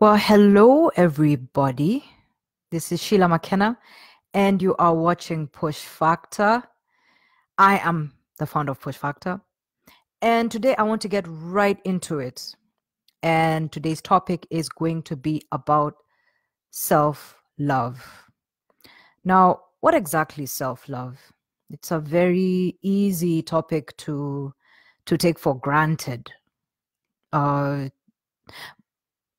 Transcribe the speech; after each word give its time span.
Well, 0.00 0.16
hello, 0.16 0.92
everybody. 0.94 2.04
This 2.70 2.92
is 2.92 3.02
Sheila 3.02 3.26
McKenna, 3.26 3.76
and 4.32 4.62
you 4.62 4.76
are 4.76 4.94
watching 4.94 5.48
Push 5.48 5.78
Factor. 5.78 6.62
I 7.58 7.78
am 7.78 8.12
the 8.38 8.46
founder 8.46 8.70
of 8.70 8.80
Push 8.80 8.94
Factor, 8.96 9.40
and 10.22 10.52
today 10.52 10.76
I 10.76 10.84
want 10.84 11.02
to 11.02 11.08
get 11.08 11.24
right 11.26 11.80
into 11.84 12.20
it. 12.20 12.54
And 13.24 13.72
today's 13.72 14.00
topic 14.00 14.46
is 14.50 14.68
going 14.68 15.02
to 15.02 15.16
be 15.16 15.42
about 15.50 15.94
self 16.70 17.36
love. 17.58 18.00
Now, 19.24 19.62
what 19.80 19.94
exactly 19.94 20.44
is 20.44 20.52
self 20.52 20.88
love? 20.88 21.18
It's 21.70 21.90
a 21.90 21.98
very 21.98 22.78
easy 22.82 23.42
topic 23.42 23.96
to 23.96 24.54
to 25.06 25.18
take 25.18 25.40
for 25.40 25.58
granted. 25.58 26.30
Uh, 27.32 27.88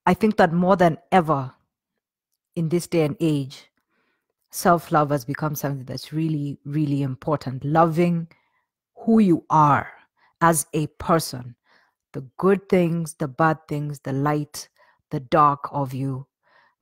I 0.10 0.16
think 0.16 0.38
that 0.38 0.52
more 0.52 0.76
than 0.76 0.98
ever 1.12 1.54
in 2.56 2.70
this 2.70 2.88
day 2.88 3.06
and 3.06 3.16
age, 3.20 3.70
self 4.50 4.92
love 4.92 5.12
has 5.12 5.24
become 5.24 5.54
something 5.54 5.86
that's 5.86 6.12
really, 6.12 6.58
really 6.66 7.04
important. 7.04 7.64
Loving 7.64 8.28
who 8.96 9.20
you 9.20 9.46
are 9.52 9.88
as 10.42 10.66
a 10.74 10.88
person, 10.98 11.56
the 12.14 12.22
good 12.38 12.68
things, 12.70 13.14
the 13.20 13.28
bad 13.28 13.60
things, 13.68 14.00
the 14.00 14.14
light, 14.14 14.68
the 15.12 15.20
dark 15.20 15.70
of 15.72 15.94
you, 15.94 16.26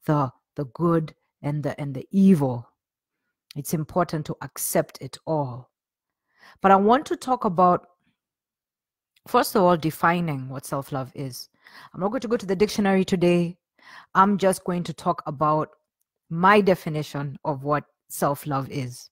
the 0.05 0.32
the 0.55 0.63
good 0.68 1.13
and 1.41 1.63
the 1.63 1.77
and 1.82 1.94
the 1.94 2.07
evil. 2.12 2.70
It's 3.57 3.73
important 3.73 4.26
to 4.27 4.38
accept 4.41 4.99
it 5.02 5.18
all. 5.27 5.70
But 6.62 6.71
I 6.71 6.77
want 6.77 7.05
to 7.07 7.18
talk 7.18 7.44
about 7.44 7.90
first 9.27 9.55
of 9.55 9.62
all 9.63 9.77
defining 9.77 10.49
what 10.49 10.66
self-love 10.66 11.12
is 11.16 11.49
I'm 11.94 11.99
not 12.02 12.09
going 12.09 12.22
to 12.22 12.27
go 12.27 12.38
to 12.38 12.45
the 12.45 12.55
dictionary 12.55 13.05
today. 13.05 13.58
I'm 14.16 14.38
just 14.38 14.63
going 14.63 14.84
to 14.84 14.94
talk 14.94 15.23
about 15.26 15.70
my 16.30 16.62
definition 16.62 17.38
of 17.46 17.63
what 17.63 17.85
self 18.10 18.46
love 18.46 18.70
is. 18.70 19.10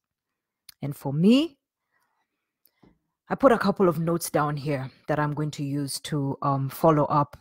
And 0.81 0.95
for 0.95 1.13
me, 1.13 1.57
I 3.29 3.35
put 3.35 3.51
a 3.51 3.57
couple 3.57 3.89
of 3.89 3.99
notes 3.99 4.29
down 4.29 4.55
here 4.55 4.89
that 5.07 5.19
I'm 5.19 5.33
going 5.33 5.51
to 5.51 5.63
use 5.63 5.99
to 6.01 6.37
um, 6.41 6.69
follow 6.69 7.05
up 7.05 7.37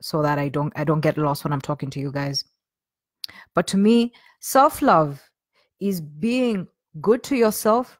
so 0.00 0.22
that 0.22 0.38
I 0.38 0.48
don't 0.48 0.72
I 0.76 0.84
don't 0.84 1.00
get 1.00 1.18
lost 1.18 1.44
when 1.44 1.52
I'm 1.52 1.60
talking 1.60 1.90
to 1.90 2.00
you 2.00 2.10
guys. 2.10 2.44
But 3.54 3.66
to 3.68 3.76
me, 3.76 4.12
self-love 4.40 5.20
is 5.80 6.00
being 6.00 6.66
good 7.00 7.22
to 7.24 7.36
yourself 7.36 7.98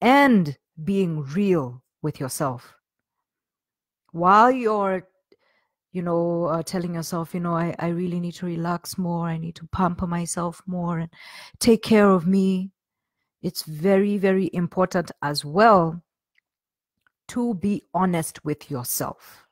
and 0.00 0.56
being 0.84 1.22
real 1.24 1.82
with 2.02 2.20
yourself. 2.20 2.74
While 4.12 4.50
you're 4.50 5.06
you 5.92 6.02
know, 6.02 6.44
uh, 6.44 6.62
telling 6.62 6.94
yourself, 6.94 7.34
you 7.34 7.40
know, 7.40 7.54
I, 7.54 7.74
I 7.80 7.88
really 7.88 8.20
need 8.20 8.34
to 8.34 8.46
relax 8.46 8.96
more. 8.96 9.26
I 9.26 9.38
need 9.38 9.56
to 9.56 9.66
pamper 9.72 10.06
myself 10.06 10.62
more 10.66 11.00
and 11.00 11.10
take 11.58 11.82
care 11.82 12.08
of 12.08 12.28
me. 12.28 12.70
It's 13.42 13.64
very, 13.64 14.16
very 14.16 14.50
important 14.52 15.10
as 15.22 15.44
well 15.44 16.00
to 17.28 17.54
be 17.54 17.82
honest 17.94 18.44
with 18.44 18.70
yourself. 18.70 19.46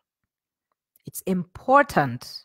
It's 1.07 1.23
important 1.23 2.45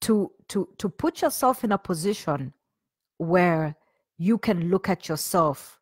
to 0.00 0.32
to 0.48 0.68
to 0.78 0.88
put 0.88 1.22
yourself 1.22 1.62
in 1.62 1.70
a 1.70 1.78
position 1.78 2.52
where 3.18 3.76
you 4.18 4.36
can 4.36 4.68
look 4.68 4.88
at 4.88 5.08
yourself 5.08 5.78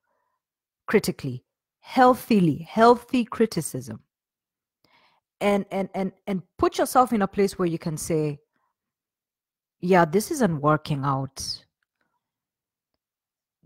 critically, 0.86 1.42
healthily, 1.82 2.66
healthy 2.68 3.24
criticism. 3.24 4.00
And 5.40 5.66
and 5.70 5.88
and 5.94 6.12
and 6.26 6.42
put 6.56 6.78
yourself 6.78 7.12
in 7.12 7.20
a 7.20 7.28
place 7.28 7.58
where 7.58 7.66
you 7.66 7.78
can 7.78 7.96
say 7.96 8.38
yeah 9.80 10.04
this 10.04 10.30
isn't 10.30 10.60
working 10.60 11.02
out. 11.04 11.64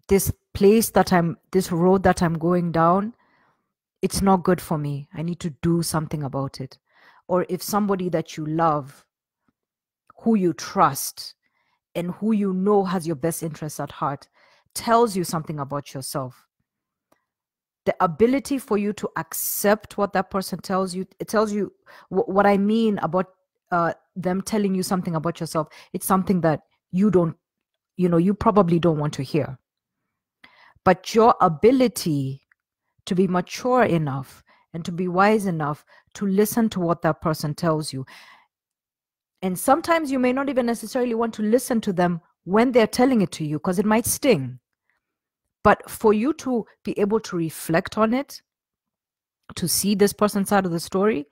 This 0.09 0.33
place 0.55 0.89
that 0.91 1.13
i'm 1.13 1.37
this 1.53 1.71
road 1.71 2.03
that 2.03 2.23
i'm 2.23 2.39
going 2.39 2.73
down 2.73 3.13
it's 4.03 4.23
not 4.23 4.45
good 4.45 4.61
for 4.61 4.79
me. 4.79 5.09
I 5.15 5.23
need 5.23 5.41
to 5.41 5.51
do 5.63 5.83
something 5.83 6.23
about 6.23 6.61
it. 6.61 6.79
Or 7.29 7.45
if 7.49 7.63
somebody 7.63 8.09
that 8.11 8.37
you 8.37 8.47
love 8.47 9.05
who 10.19 10.37
you 10.37 10.53
trust 10.53 11.35
and 11.95 12.13
who 12.13 12.33
you 12.33 12.53
know 12.53 12.85
has 12.85 13.07
your 13.07 13.17
best 13.17 13.43
interests 13.43 13.81
at 13.81 13.91
heart 13.91 14.29
tells 14.75 15.17
you 15.17 15.25
something 15.25 15.59
about 15.59 15.95
yourself 15.95 16.46
the 17.87 17.95
ability 18.01 18.59
for 18.59 18.77
you 18.77 18.93
to 18.93 19.09
accept 19.17 19.97
what 19.97 20.13
that 20.13 20.31
person 20.31 20.59
tells 20.61 20.95
you 20.95 21.07
it 21.19 21.29
tells 21.29 21.53
you 21.53 21.73
what 22.11 22.47
i 22.47 22.57
mean 22.57 22.99
about 22.99 23.27
uh, 23.71 23.93
them 24.15 24.41
telling 24.43 24.75
you 24.75 24.83
something 24.83 25.15
about 25.15 25.41
yourself. 25.41 25.69
It's 25.93 26.07
something 26.07 26.41
that 26.43 26.63
you 26.93 27.11
don't 27.11 27.37
you 27.97 28.09
know 28.09 28.17
you 28.19 28.35
probably 28.35 28.79
don't 28.79 28.99
want 28.99 29.15
to 29.15 29.23
hear. 29.23 29.59
But 30.85 31.15
your 31.15 31.35
ability 31.41 32.43
to 33.07 33.15
be 33.15 33.27
mature 33.27 33.83
enough 33.83 34.43
and 34.73 34.85
to 34.85 34.93
be 34.93 35.09
wise 35.09 35.47
enough 35.47 35.85
to 36.15 36.27
listen 36.27 36.69
to 36.71 36.81
what 36.81 37.03
that 37.03 37.21
person 37.21 37.55
tells 37.55 37.93
you. 37.93 38.05
And 39.43 39.59
sometimes 39.59 40.11
you 40.11 40.19
may 40.19 40.33
not 40.33 40.49
even 40.49 40.67
necessarily 40.67 41.15
want 41.15 41.35
to 41.35 41.43
listen 41.43 41.81
to 41.83 41.93
them 41.93 42.21
when 42.45 42.73
they're 42.73 42.87
telling 42.87 43.21
it 43.21 43.33
to 43.33 43.45
you 43.45 43.59
because 43.59 43.79
it 43.79 43.87
might 43.87 44.07
sting 44.07 44.59
but 45.67 45.91
for 45.91 46.13
you 46.13 46.33
to 46.33 46.65
be 46.85 46.97
able 46.97 47.19
to 47.19 47.37
reflect 47.37 47.99
on 47.99 48.15
it, 48.15 48.41
to 49.57 49.67
see 49.67 49.97
this 49.97 50.13
person's 50.13 50.49
side 50.49 50.65
of 50.65 50.71
the 50.71 50.79
story, 50.79 51.27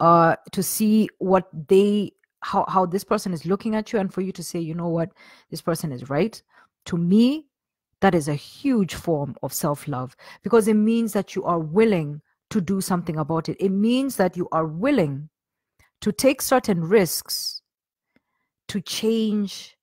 uh, 0.00 0.36
to 0.52 0.62
see 0.62 1.08
what 1.16 1.48
they 1.68 2.12
how 2.40 2.66
how 2.68 2.84
this 2.84 3.04
person 3.04 3.32
is 3.32 3.46
looking 3.46 3.74
at 3.74 3.90
you, 3.90 3.98
and 3.98 4.12
for 4.12 4.20
you 4.20 4.32
to 4.32 4.42
say, 4.42 4.58
you 4.58 4.74
know 4.74 4.88
what, 4.88 5.12
this 5.50 5.62
person 5.62 5.92
is 5.92 6.10
right. 6.10 6.42
To 6.84 6.98
me, 6.98 7.46
that 8.02 8.14
is 8.14 8.28
a 8.28 8.34
huge 8.34 8.96
form 8.96 9.34
of 9.42 9.54
self 9.54 9.88
love 9.88 10.14
because 10.42 10.68
it 10.68 10.74
means 10.74 11.14
that 11.14 11.34
you 11.34 11.42
are 11.44 11.58
willing 11.58 12.20
to 12.50 12.60
do 12.60 12.82
something 12.82 13.16
about 13.16 13.48
it. 13.48 13.56
It 13.58 13.70
means 13.70 14.16
that 14.16 14.36
you 14.36 14.46
are 14.52 14.66
willing 14.66 15.30
to 16.02 16.12
take 16.12 16.42
certain 16.42 16.84
risks 16.84 17.62
to 18.68 18.82
change 18.82 19.78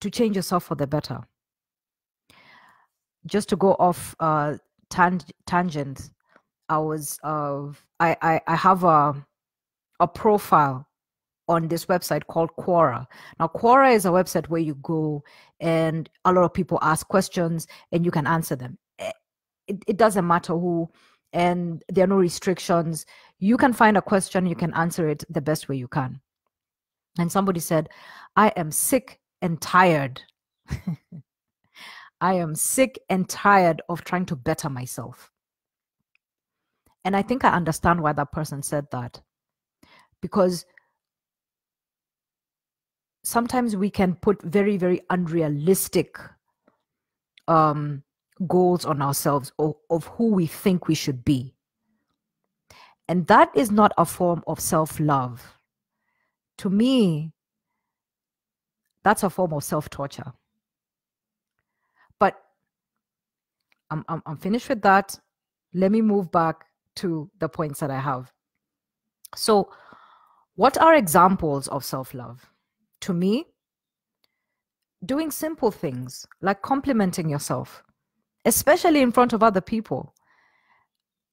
to 0.00 0.10
change 0.10 0.34
yourself 0.34 0.64
for 0.64 0.74
the 0.74 0.88
better 0.88 1.20
just 3.26 3.48
to 3.48 3.56
go 3.56 3.72
off 3.78 4.14
uh 4.20 4.54
tang- 4.90 5.20
tangent 5.46 6.10
i 6.68 6.78
was 6.78 7.18
uh 7.22 7.64
I, 8.00 8.16
I 8.22 8.40
i 8.46 8.56
have 8.56 8.84
a 8.84 9.26
a 10.00 10.08
profile 10.08 10.86
on 11.48 11.68
this 11.68 11.86
website 11.86 12.26
called 12.26 12.50
Quora. 12.58 13.06
Now, 13.38 13.48
Quora 13.48 13.94
is 13.94 14.04
a 14.04 14.10
website 14.10 14.48
where 14.48 14.60
you 14.60 14.74
go 14.76 15.22
and 15.60 16.08
a 16.24 16.32
lot 16.32 16.44
of 16.44 16.52
people 16.52 16.78
ask 16.82 17.06
questions 17.08 17.66
and 17.92 18.04
you 18.04 18.10
can 18.10 18.26
answer 18.26 18.56
them. 18.56 18.78
Eh, 18.98 19.12
it, 19.68 19.76
it 19.86 19.96
doesn't 19.96 20.26
matter 20.26 20.54
who, 20.54 20.88
and 21.32 21.84
there 21.88 22.04
are 22.04 22.08
no 22.08 22.16
restrictions. 22.16 23.06
You 23.38 23.56
can 23.56 23.72
find 23.72 23.96
a 23.96 24.02
question, 24.02 24.46
you 24.46 24.56
can 24.56 24.74
answer 24.74 25.08
it 25.08 25.24
the 25.30 25.40
best 25.40 25.68
way 25.68 25.76
you 25.76 25.88
can. 25.88 26.20
And 27.18 27.30
somebody 27.30 27.60
said, 27.60 27.88
I 28.36 28.48
am 28.56 28.70
sick 28.70 29.20
and 29.40 29.60
tired 29.60 30.20
I 32.20 32.34
am 32.34 32.54
sick 32.54 32.98
and 33.08 33.28
tired 33.28 33.82
of 33.88 34.04
trying 34.04 34.26
to 34.26 34.36
better 34.36 34.68
myself. 34.68 35.30
And 37.04 37.14
I 37.14 37.22
think 37.22 37.44
I 37.44 37.50
understand 37.50 38.00
why 38.00 38.12
that 38.14 38.32
person 38.32 38.62
said 38.62 38.86
that. 38.90 39.20
Because 40.20 40.64
sometimes 43.22 43.76
we 43.76 43.90
can 43.90 44.14
put 44.14 44.40
very, 44.42 44.76
very 44.76 45.02
unrealistic 45.10 46.18
um, 47.48 48.02
goals 48.46 48.84
on 48.84 49.02
ourselves 49.02 49.52
of, 49.58 49.74
of 49.90 50.06
who 50.06 50.28
we 50.32 50.46
think 50.46 50.88
we 50.88 50.94
should 50.94 51.24
be. 51.24 51.54
And 53.08 53.26
that 53.28 53.50
is 53.54 53.70
not 53.70 53.92
a 53.98 54.04
form 54.04 54.42
of 54.46 54.58
self 54.58 54.98
love. 54.98 55.58
To 56.58 56.70
me, 56.70 57.32
that's 59.04 59.22
a 59.22 59.30
form 59.30 59.52
of 59.52 59.62
self 59.62 59.88
torture. 59.90 60.32
But 62.18 62.40
I'm, 63.90 64.04
I'm, 64.08 64.22
I'm 64.26 64.36
finished 64.36 64.68
with 64.68 64.82
that. 64.82 65.18
Let 65.74 65.92
me 65.92 66.02
move 66.02 66.30
back 66.32 66.64
to 66.96 67.30
the 67.38 67.48
points 67.48 67.80
that 67.80 67.90
I 67.90 68.00
have. 68.00 68.32
So, 69.34 69.70
what 70.54 70.78
are 70.78 70.94
examples 70.94 71.68
of 71.68 71.84
self 71.84 72.14
love? 72.14 72.44
To 73.02 73.12
me, 73.12 73.46
doing 75.04 75.30
simple 75.30 75.70
things 75.70 76.26
like 76.40 76.62
complimenting 76.62 77.28
yourself, 77.28 77.82
especially 78.44 79.02
in 79.02 79.12
front 79.12 79.32
of 79.32 79.42
other 79.42 79.60
people. 79.60 80.14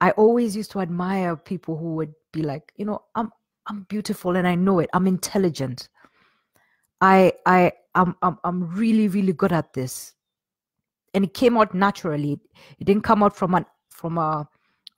I 0.01 0.11
always 0.11 0.55
used 0.55 0.71
to 0.71 0.81
admire 0.81 1.37
people 1.37 1.77
who 1.77 1.95
would 1.95 2.13
be 2.33 2.41
like, 2.41 2.73
you 2.75 2.85
know, 2.85 3.03
I'm 3.15 3.31
I'm 3.67 3.83
beautiful 3.83 4.35
and 4.35 4.45
I 4.45 4.55
know 4.55 4.79
it. 4.79 4.89
I'm 4.93 5.07
intelligent. 5.07 5.87
I 6.99 7.33
I 7.45 7.71
I'm 7.95 8.15
I'm, 8.21 8.37
I'm 8.43 8.75
really 8.75 9.07
really 9.07 9.33
good 9.33 9.53
at 9.53 9.71
this 9.73 10.13
and 11.13 11.23
it 11.23 11.33
came 11.33 11.57
out 11.57 11.73
naturally 11.73 12.39
it 12.79 12.85
didn't 12.85 13.03
come 13.03 13.23
out 13.23 13.35
from 13.35 13.53
an 13.55 13.65
from 13.89 14.17
a 14.17 14.47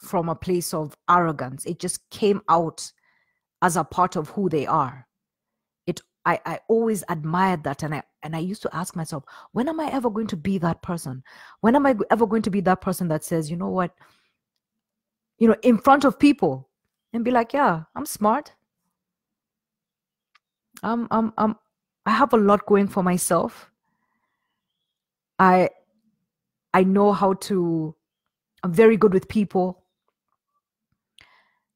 from 0.05 0.29
a 0.29 0.35
place 0.35 0.73
of 0.73 0.95
arrogance. 1.09 1.65
It 1.65 1.79
just 1.79 2.09
came 2.09 2.41
out 2.49 2.91
as 3.61 3.75
a 3.75 3.83
part 3.83 4.15
of 4.15 4.29
who 4.29 4.49
they 4.49 4.65
are. 4.65 5.07
It 5.87 6.01
I, 6.25 6.39
I 6.45 6.59
always 6.67 7.03
admired 7.09 7.63
that 7.63 7.83
and 7.83 7.95
I 7.95 8.03
and 8.23 8.35
I 8.35 8.39
used 8.39 8.61
to 8.63 8.75
ask 8.75 8.95
myself, 8.95 9.23
when 9.51 9.67
am 9.69 9.79
I 9.79 9.91
ever 9.91 10.09
going 10.09 10.27
to 10.27 10.37
be 10.37 10.57
that 10.59 10.81
person? 10.81 11.23
When 11.61 11.75
am 11.75 11.85
I 11.85 11.95
ever 12.09 12.25
going 12.25 12.41
to 12.43 12.49
be 12.49 12.61
that 12.61 12.81
person 12.81 13.07
that 13.09 13.23
says, 13.23 13.51
you 13.51 13.57
know 13.57 13.69
what, 13.69 13.93
you 15.37 15.47
know, 15.47 15.55
in 15.63 15.77
front 15.77 16.05
of 16.05 16.19
people 16.19 16.69
and 17.13 17.23
be 17.23 17.31
like, 17.31 17.53
yeah, 17.53 17.83
I'm 17.95 18.05
smart. 18.05 18.53
I'm 20.83 21.07
I'm 21.11 21.33
I'm 21.37 21.55
I 22.05 22.11
have 22.11 22.33
a 22.33 22.37
lot 22.37 22.65
going 22.65 22.87
for 22.87 23.01
myself. 23.03 23.71
I 25.39 25.69
I 26.75 26.83
know 26.83 27.13
how 27.13 27.35
to 27.47 27.95
I'm 28.61 28.73
very 28.73 28.97
good 28.97 29.13
with 29.13 29.29
people. 29.29 29.85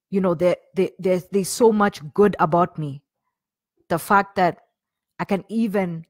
You 0.09 0.19
know, 0.19 0.33
there, 0.33 0.57
there 0.75 0.89
there's 0.99 1.23
there's 1.31 1.47
so 1.47 1.71
much 1.71 2.01
good 2.13 2.35
about 2.37 2.77
me. 2.77 3.01
The 3.87 3.97
fact 3.97 4.35
that 4.35 4.57
I 5.17 5.23
can 5.23 5.45
even 5.47 6.05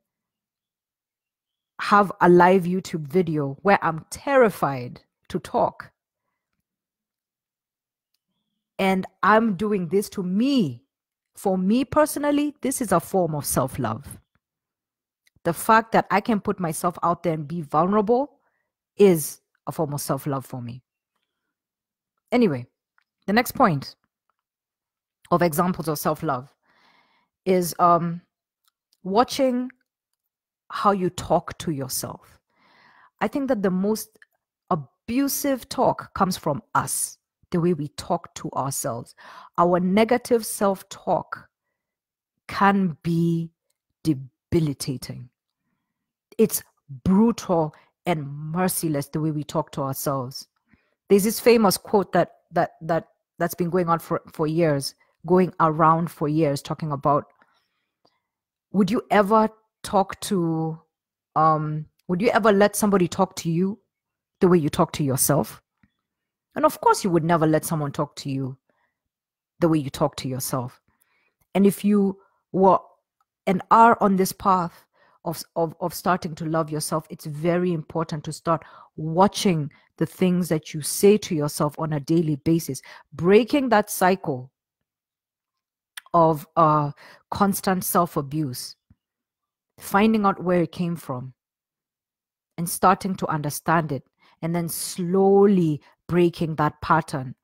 have 1.80 2.12
a 2.20 2.30
live 2.30 2.64
YouTube 2.64 3.08
video 3.08 3.60
where 3.62 3.78
I'm 3.84 4.08
terrified 4.10 5.02
to 5.28 5.38
talk. 5.38 5.92
And 8.80 9.06
I'm 9.22 9.54
doing 9.54 9.90
this 9.90 10.10
to 10.10 10.24
me. 10.24 10.82
For 11.36 11.60
me 11.60 11.86
personally, 11.86 12.56
this 12.62 12.82
is 12.82 12.92
a 12.92 13.00
form 13.00 13.36
of 13.36 13.46
self 13.46 13.78
love. 13.78 14.18
The 15.44 15.54
fact 15.54 15.92
that 15.92 16.08
I 16.10 16.22
can 16.22 16.40
put 16.40 16.60
myself 16.60 16.98
out 17.04 17.22
there 17.22 17.34
and 17.34 17.48
be 17.48 17.62
vulnerable 17.62 18.39
is 19.00 19.42
a 19.66 19.72
form 19.72 19.94
of 19.94 20.02
self 20.02 20.28
love 20.28 20.46
for 20.46 20.62
me. 20.62 20.84
Anyway, 22.32 22.68
the 23.26 23.34
next 23.34 23.54
point 23.54 23.96
of 25.32 25.42
examples 25.42 25.88
of 25.88 25.98
self 25.98 26.22
love 26.22 26.54
is 27.46 27.74
um, 27.80 28.22
watching 29.04 29.72
how 30.72 30.92
you 30.92 31.10
talk 31.10 31.58
to 31.60 31.72
yourself. 31.72 32.40
I 33.22 33.28
think 33.28 33.48
that 33.48 33.64
the 33.64 33.72
most 33.72 34.18
abusive 34.70 35.68
talk 35.70 36.14
comes 36.14 36.38
from 36.38 36.62
us, 36.76 37.18
the 37.52 37.60
way 37.60 37.74
we 37.74 37.88
talk 37.90 38.34
to 38.36 38.52
ourselves. 38.52 39.16
Our 39.58 39.80
negative 39.80 40.46
self 40.46 40.88
talk 40.90 41.50
can 42.48 42.98
be 43.04 43.52
debilitating. 44.04 45.30
It's 46.38 46.64
brutal 47.04 47.74
and 48.10 48.28
merciless 48.28 49.08
the 49.08 49.22
way 49.22 49.32
we 49.32 49.44
talk 49.44 49.72
to 49.72 49.82
ourselves. 49.82 50.48
There's 51.10 51.24
this 51.24 51.40
famous 51.40 51.78
quote 51.78 52.12
that 52.14 52.32
that 52.52 52.72
that 52.82 53.08
that's 53.38 53.56
been 53.56 53.70
going 53.70 53.90
on 53.90 54.00
for, 54.00 54.22
for 54.34 54.48
years, 54.48 54.96
going 55.26 55.54
around 55.60 56.12
for 56.12 56.28
years, 56.28 56.62
talking 56.62 56.92
about 56.92 57.26
would 58.72 58.92
you 58.92 59.02
ever 59.10 59.50
talk 59.84 60.20
to 60.22 60.80
um 61.36 61.86
would 62.08 62.22
you 62.22 62.30
ever 62.30 62.52
let 62.52 62.76
somebody 62.76 63.08
talk 63.08 63.36
to 63.36 63.50
you 63.50 63.80
the 64.42 64.48
way 64.48 64.58
you 64.58 64.70
talk 64.70 64.92
to 64.92 65.04
yourself 65.04 65.62
and 66.56 66.66
of 66.66 66.80
course 66.82 67.04
you 67.04 67.10
would 67.10 67.24
never 67.24 67.48
let 67.48 67.66
someone 67.66 67.92
talk 67.92 68.16
to 68.16 68.30
you 68.30 68.58
the 69.60 69.70
way 69.70 69.78
you 69.78 69.90
talk 69.90 70.16
to 70.16 70.28
yourself 70.28 70.82
and 71.56 71.66
if 71.66 71.84
you 71.84 72.18
were 72.52 72.80
and 73.48 73.62
are 73.72 73.98
on 74.02 74.16
this 74.16 74.32
path 74.32 74.86
of, 75.26 75.44
of, 75.56 75.76
of 75.80 75.94
starting 75.94 76.36
to 76.36 76.46
love 76.46 76.70
yourself, 76.70 77.06
it's 77.10 77.26
very 77.26 77.74
important 77.74 78.24
to 78.24 78.34
start 78.34 78.64
watching 78.96 79.70
the 79.98 80.06
things 80.06 80.50
that 80.50 80.74
you 80.74 80.82
say 80.82 81.18
to 81.18 81.36
yourself 81.36 81.78
on 81.78 81.94
a 81.94 82.00
daily 82.00 82.38
basis, 82.38 82.82
breaking 83.14 83.70
that 83.70 83.90
cycle 83.90 84.52
of 86.14 86.48
uh, 86.56 86.92
constant 87.30 87.84
self 87.84 88.18
abuse 88.18 88.76
finding 89.80 90.26
out 90.26 90.44
where 90.44 90.64
it 90.64 90.72
came 90.72 90.96
from 90.96 91.34
and 92.58 92.70
starting 92.70 93.16
to 93.16 93.28
understand 93.28 93.92
it 93.92 94.04
and 94.42 94.54
then 94.54 94.68
slowly 94.68 95.82
breaking 96.08 96.56
that 96.56 96.80
pattern 96.82 97.36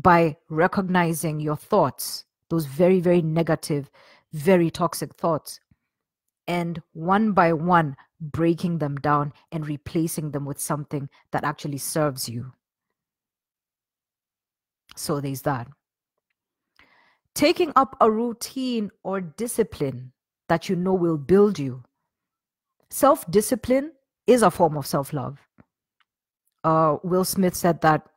by 0.00 0.36
recognizing 0.48 1.40
your 1.40 1.56
thoughts 1.56 2.24
those 2.50 2.66
very 2.66 3.00
very 3.00 3.22
negative 3.22 3.90
very 4.32 4.70
toxic 4.70 5.14
thoughts 5.16 5.58
and 6.48 6.82
one 6.92 7.30
by 7.32 7.52
one 7.52 7.96
breaking 8.20 8.78
them 8.78 8.96
down 8.96 9.32
and 9.52 9.68
replacing 9.68 10.32
them 10.32 10.44
with 10.44 10.58
something 10.58 11.08
that 11.30 11.44
actually 11.44 11.78
serves 11.78 12.28
you 12.28 12.52
so 14.96 15.20
there's 15.20 15.42
that 15.42 15.68
taking 17.38 17.72
up 17.76 17.96
a 18.00 18.10
routine 18.10 18.90
or 19.04 19.20
discipline 19.20 20.10
that 20.48 20.68
you 20.68 20.74
know 20.74 20.92
will 20.92 21.16
build 21.16 21.56
you. 21.56 21.84
Self 22.90 23.30
discipline 23.30 23.92
is 24.26 24.42
a 24.42 24.50
form 24.50 24.76
of 24.76 24.86
self 24.86 25.12
love. 25.12 25.38
Uh, 26.64 26.96
Will 27.04 27.24
Smith 27.24 27.54
said 27.54 27.80
that 27.82 28.08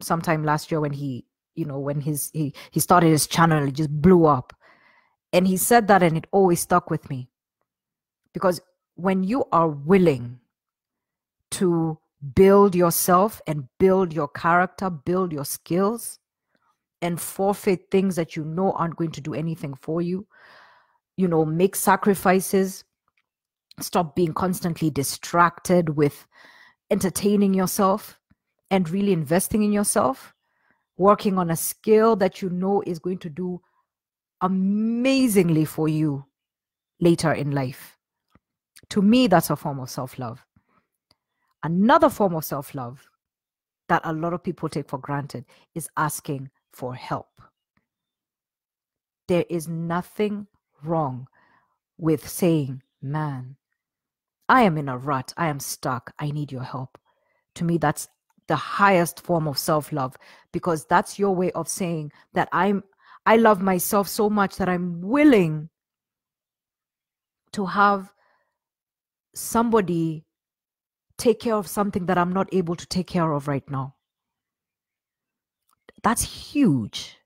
sometime 0.00 0.44
last 0.44 0.70
year 0.70 0.80
when 0.80 0.92
he, 0.92 1.24
you 1.56 1.64
know, 1.64 1.80
when 1.80 2.00
his 2.00 2.30
he 2.32 2.54
he 2.70 2.78
started 2.78 3.08
his 3.08 3.26
channel, 3.26 3.66
it 3.66 3.72
just 3.72 3.90
blew 3.90 4.26
up, 4.26 4.52
and 5.32 5.46
he 5.46 5.56
said 5.56 5.88
that, 5.88 6.02
and 6.02 6.16
it 6.16 6.28
always 6.30 6.60
stuck 6.60 6.88
with 6.88 7.10
me, 7.10 7.28
because 8.32 8.60
when 8.94 9.24
you 9.24 9.44
are 9.52 9.68
willing 9.68 10.40
to 11.52 11.98
build 12.34 12.74
yourself 12.74 13.40
and 13.46 13.68
build 13.78 14.12
your 14.12 14.28
character, 14.28 14.90
build 14.90 15.32
your 15.32 15.44
skills, 15.44 16.18
and 17.00 17.20
forfeit 17.20 17.90
things 17.90 18.16
that 18.16 18.34
you 18.34 18.44
know 18.44 18.72
aren't 18.72 18.96
going 18.96 19.12
to 19.12 19.20
do 19.20 19.34
anything 19.34 19.74
for 19.74 20.02
you, 20.02 20.26
you 21.16 21.28
know, 21.28 21.44
make 21.44 21.76
sacrifices, 21.76 22.84
stop 23.80 24.16
being 24.16 24.34
constantly 24.34 24.90
distracted 24.90 25.90
with 25.90 26.26
entertaining 26.90 27.54
yourself 27.54 28.18
and 28.70 28.90
really 28.90 29.12
investing 29.12 29.62
in 29.62 29.72
yourself, 29.72 30.34
working 30.96 31.38
on 31.38 31.50
a 31.50 31.56
skill 31.56 32.16
that 32.16 32.42
you 32.42 32.50
know 32.50 32.82
is 32.86 32.98
going 32.98 33.18
to 33.18 33.30
do 33.30 33.60
amazingly 34.40 35.64
for 35.64 35.88
you 35.88 36.24
later 37.00 37.32
in 37.32 37.52
life. 37.52 37.97
To 38.90 39.02
me, 39.02 39.26
that's 39.26 39.50
a 39.50 39.56
form 39.56 39.80
of 39.80 39.90
self 39.90 40.18
love. 40.18 40.44
Another 41.62 42.08
form 42.08 42.34
of 42.34 42.44
self 42.44 42.74
love 42.74 43.08
that 43.88 44.02
a 44.04 44.12
lot 44.12 44.32
of 44.32 44.42
people 44.42 44.68
take 44.68 44.88
for 44.88 44.98
granted 44.98 45.44
is 45.74 45.88
asking 45.96 46.50
for 46.72 46.94
help. 46.94 47.40
There 49.26 49.44
is 49.50 49.68
nothing 49.68 50.46
wrong 50.82 51.26
with 51.98 52.26
saying, 52.28 52.82
Man, 53.02 53.56
I 54.48 54.62
am 54.62 54.78
in 54.78 54.88
a 54.88 54.96
rut. 54.96 55.34
I 55.36 55.48
am 55.48 55.60
stuck. 55.60 56.12
I 56.18 56.30
need 56.30 56.50
your 56.50 56.62
help. 56.62 56.98
To 57.56 57.64
me, 57.64 57.76
that's 57.76 58.08
the 58.46 58.56
highest 58.56 59.20
form 59.20 59.46
of 59.46 59.58
self 59.58 59.92
love 59.92 60.16
because 60.52 60.86
that's 60.86 61.18
your 61.18 61.34
way 61.34 61.52
of 61.52 61.68
saying 61.68 62.12
that 62.32 62.48
I'm 62.52 62.82
I 63.26 63.36
love 63.36 63.60
myself 63.60 64.08
so 64.08 64.30
much 64.30 64.56
that 64.56 64.70
I'm 64.70 65.02
willing 65.02 65.68
to 67.52 67.66
have 67.66 68.12
somebody 69.34 70.24
take 71.18 71.40
care 71.40 71.54
of 71.54 71.66
something 71.66 72.06
that 72.06 72.16
I'm 72.16 72.32
not 72.32 72.48
able 72.52 72.76
to 72.76 72.86
take 72.86 73.08
care 73.08 73.32
of 73.32 73.48
right 73.48 73.68
now. 73.70 73.96
That's 76.02 76.22
huge. 76.22 77.16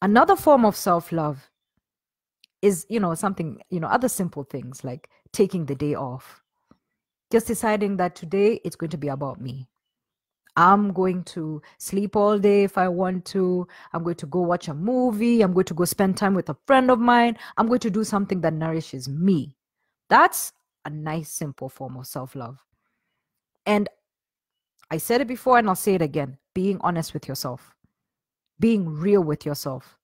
Another 0.00 0.36
form 0.36 0.64
of 0.64 0.76
self 0.76 1.12
love 1.12 1.50
is 2.62 2.86
you 2.88 2.98
know 3.00 3.14
something 3.14 3.60
you 3.68 3.78
know 3.78 3.88
other 3.88 4.08
simple 4.08 4.44
things 4.44 4.84
like 4.84 5.10
taking 5.32 5.66
the 5.66 5.74
day 5.74 5.94
off. 5.94 6.42
Just 7.32 7.46
deciding 7.46 7.96
that 7.96 8.14
today 8.14 8.60
it's 8.64 8.76
going 8.76 8.90
to 8.90 8.98
be 8.98 9.08
about 9.08 9.40
me. 9.40 9.68
I'm 10.56 10.92
going 10.92 11.24
to 11.24 11.60
sleep 11.78 12.14
all 12.14 12.38
day 12.38 12.62
if 12.62 12.78
i 12.78 12.86
want 12.86 13.24
to. 13.26 13.66
I'm 13.92 14.04
going 14.04 14.14
to 14.16 14.26
go 14.26 14.40
watch 14.40 14.68
a 14.68 14.74
movie. 14.74 15.42
I'm 15.42 15.52
going 15.52 15.64
to 15.66 15.74
go 15.74 15.84
spend 15.84 16.16
time 16.16 16.34
with 16.34 16.48
a 16.48 16.56
friend 16.66 16.92
of 16.92 17.00
mine. 17.00 17.36
I'm 17.56 17.66
going 17.66 17.80
to 17.80 17.90
do 17.90 18.04
something 18.04 18.40
that 18.42 18.52
nourishes 18.52 19.08
me 19.08 19.56
that's 20.08 20.52
a 20.84 20.90
nice 20.90 21.30
simple 21.30 21.68
form 21.68 21.96
of 21.96 22.06
self-love 22.06 22.58
and 23.66 23.88
i 24.90 24.96
said 24.98 25.20
it 25.20 25.26
before 25.26 25.58
and 25.58 25.68
i'll 25.68 25.74
say 25.74 25.94
it 25.94 26.02
again 26.02 26.36
being 26.54 26.78
honest 26.82 27.14
with 27.14 27.26
yourself 27.26 27.74
being 28.60 28.88
real 28.88 29.22
with 29.22 29.44
yourself 29.44 29.98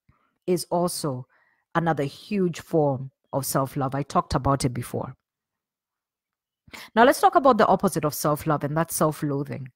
is 0.46 0.66
also 0.70 1.26
another 1.74 2.04
huge 2.04 2.60
form 2.60 3.10
of 3.32 3.46
self 3.46 3.76
love. 3.76 3.94
I 3.94 4.02
talked 4.02 4.34
about 4.34 4.64
it 4.64 4.74
before. 4.74 5.14
Now, 6.94 7.04
let's 7.04 7.20
talk 7.20 7.34
about 7.34 7.58
the 7.58 7.66
opposite 7.66 8.04
of 8.04 8.14
self 8.14 8.46
love, 8.46 8.64
and 8.64 8.76
that's 8.76 8.94
self 8.94 9.22
loathing. 9.22 9.68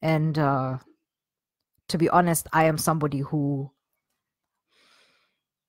And 0.00 0.38
uh, 0.38 0.78
to 1.88 1.98
be 1.98 2.08
honest, 2.08 2.48
I 2.52 2.64
am 2.64 2.78
somebody 2.78 3.20
who, 3.20 3.70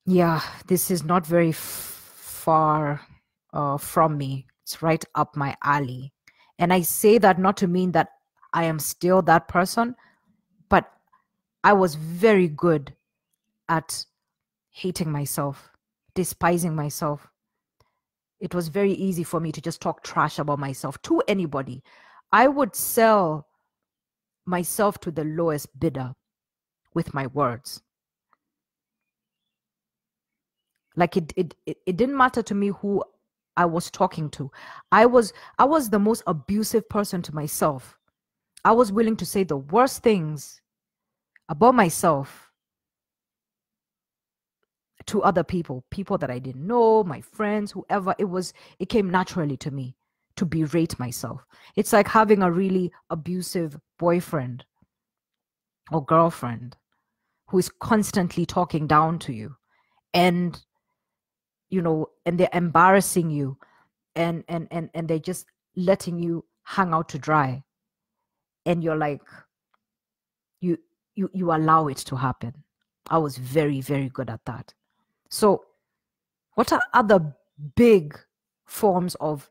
yeah, 0.05 0.41
this 0.67 0.89
is 0.89 1.03
not 1.03 1.25
very 1.25 1.49
f- 1.49 1.55
far 1.55 3.01
uh, 3.53 3.77
from 3.77 4.17
me. 4.17 4.47
It's 4.63 4.81
right 4.81 5.03
up 5.15 5.35
my 5.35 5.55
alley. 5.63 6.11
And 6.59 6.73
I 6.73 6.81
say 6.81 7.17
that 7.19 7.39
not 7.39 7.57
to 7.57 7.67
mean 7.67 7.91
that 7.93 8.09
I 8.53 8.65
am 8.65 8.79
still 8.79 9.21
that 9.23 9.47
person, 9.47 9.95
but 10.69 10.91
I 11.63 11.73
was 11.73 11.95
very 11.95 12.47
good 12.47 12.93
at 13.69 14.05
hating 14.69 15.11
myself, 15.11 15.69
despising 16.15 16.75
myself. 16.75 17.27
It 18.39 18.53
was 18.53 18.67
very 18.67 18.93
easy 18.93 19.23
for 19.23 19.39
me 19.39 19.51
to 19.51 19.61
just 19.61 19.81
talk 19.81 20.03
trash 20.03 20.39
about 20.39 20.59
myself 20.59 21.01
to 21.03 21.21
anybody. 21.27 21.83
I 22.31 22.47
would 22.47 22.75
sell 22.75 23.47
myself 24.45 24.99
to 24.99 25.11
the 25.11 25.23
lowest 25.23 25.79
bidder 25.79 26.13
with 26.93 27.13
my 27.13 27.27
words. 27.27 27.81
Like 30.95 31.17
it, 31.17 31.33
it, 31.35 31.55
it, 31.65 31.77
it 31.85 31.97
didn't 31.97 32.17
matter 32.17 32.43
to 32.43 32.53
me 32.53 32.67
who 32.67 33.03
I 33.57 33.65
was 33.65 33.91
talking 33.91 34.29
to. 34.31 34.51
I 34.91 35.05
was 35.05 35.33
I 35.59 35.65
was 35.65 35.89
the 35.89 35.99
most 35.99 36.23
abusive 36.27 36.87
person 36.89 37.21
to 37.23 37.35
myself. 37.35 37.97
I 38.65 38.71
was 38.71 38.91
willing 38.91 39.17
to 39.17 39.25
say 39.25 39.43
the 39.43 39.57
worst 39.57 40.03
things 40.03 40.61
about 41.49 41.75
myself 41.75 42.49
to 45.05 45.21
other 45.21 45.43
people, 45.43 45.83
people 45.91 46.17
that 46.17 46.31
I 46.31 46.39
didn't 46.39 46.65
know, 46.65 47.03
my 47.03 47.21
friends, 47.21 47.71
whoever. 47.71 48.15
It 48.17 48.25
was 48.25 48.53
it 48.79 48.89
came 48.89 49.09
naturally 49.09 49.57
to 49.57 49.71
me 49.71 49.95
to 50.37 50.45
berate 50.45 50.97
myself. 50.97 51.45
It's 51.75 51.93
like 51.93 52.07
having 52.07 52.41
a 52.41 52.51
really 52.51 52.91
abusive 53.09 53.77
boyfriend 53.99 54.65
or 55.91 56.03
girlfriend 56.03 56.77
who 57.49 57.59
is 57.59 57.69
constantly 57.69 58.45
talking 58.45 58.87
down 58.87 59.19
to 59.19 59.33
you 59.33 59.55
and 60.13 60.63
you 61.73 61.81
know 61.81 62.07
and 62.27 62.39
they're 62.39 62.49
embarrassing 62.53 63.31
you 63.31 63.57
and 64.15 64.43
and 64.47 64.67
and 64.69 64.91
and 64.93 65.07
they're 65.07 65.17
just 65.17 65.47
letting 65.75 66.19
you 66.19 66.45
hang 66.61 66.93
out 66.93 67.09
to 67.09 67.17
dry. 67.17 67.63
And 68.65 68.83
you're 68.83 68.95
like 68.95 69.23
you 70.61 70.77
you 71.15 71.31
you 71.33 71.51
allow 71.51 71.87
it 71.87 71.97
to 71.97 72.15
happen. 72.15 72.53
I 73.09 73.17
was 73.17 73.37
very 73.37 73.81
very 73.81 74.09
good 74.09 74.29
at 74.29 74.45
that. 74.45 74.73
So 75.29 75.65
what 76.53 76.71
are 76.71 76.81
other 76.93 77.35
big 77.75 78.19
forms 78.65 79.15
of 79.15 79.49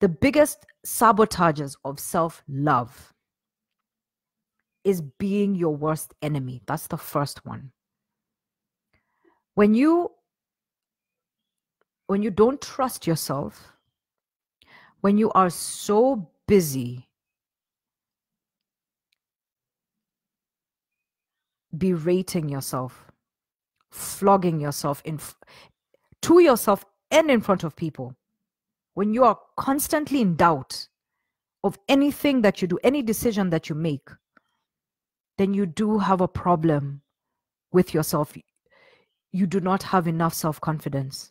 the 0.00 0.08
biggest 0.08 0.66
sabotages 0.84 1.76
of 1.84 2.00
self-love 2.00 3.14
is 4.82 5.00
being 5.00 5.54
your 5.54 5.76
worst 5.76 6.12
enemy? 6.22 6.62
That's 6.66 6.88
the 6.88 6.96
first 6.96 7.46
one. 7.46 7.70
When 9.54 9.74
you 9.74 10.10
when 12.10 12.24
you 12.24 12.30
don't 12.32 12.60
trust 12.60 13.06
yourself, 13.06 13.72
when 15.00 15.16
you 15.16 15.30
are 15.30 15.48
so 15.48 16.28
busy 16.48 17.08
berating 21.78 22.48
yourself, 22.48 23.12
flogging 23.92 24.58
yourself 24.60 25.00
in 25.04 25.20
to 26.22 26.40
yourself 26.40 26.84
and 27.12 27.30
in 27.30 27.40
front 27.40 27.62
of 27.62 27.76
people, 27.76 28.16
when 28.94 29.14
you 29.14 29.22
are 29.22 29.38
constantly 29.56 30.20
in 30.20 30.34
doubt 30.34 30.88
of 31.62 31.78
anything 31.88 32.42
that 32.42 32.60
you 32.60 32.66
do, 32.66 32.76
any 32.82 33.02
decision 33.02 33.50
that 33.50 33.68
you 33.68 33.76
make, 33.76 34.08
then 35.38 35.54
you 35.54 35.64
do 35.64 36.00
have 36.00 36.20
a 36.20 36.26
problem 36.26 37.02
with 37.70 37.94
yourself. 37.94 38.36
You 39.30 39.46
do 39.46 39.60
not 39.60 39.84
have 39.84 40.08
enough 40.08 40.34
self 40.34 40.60
confidence 40.60 41.30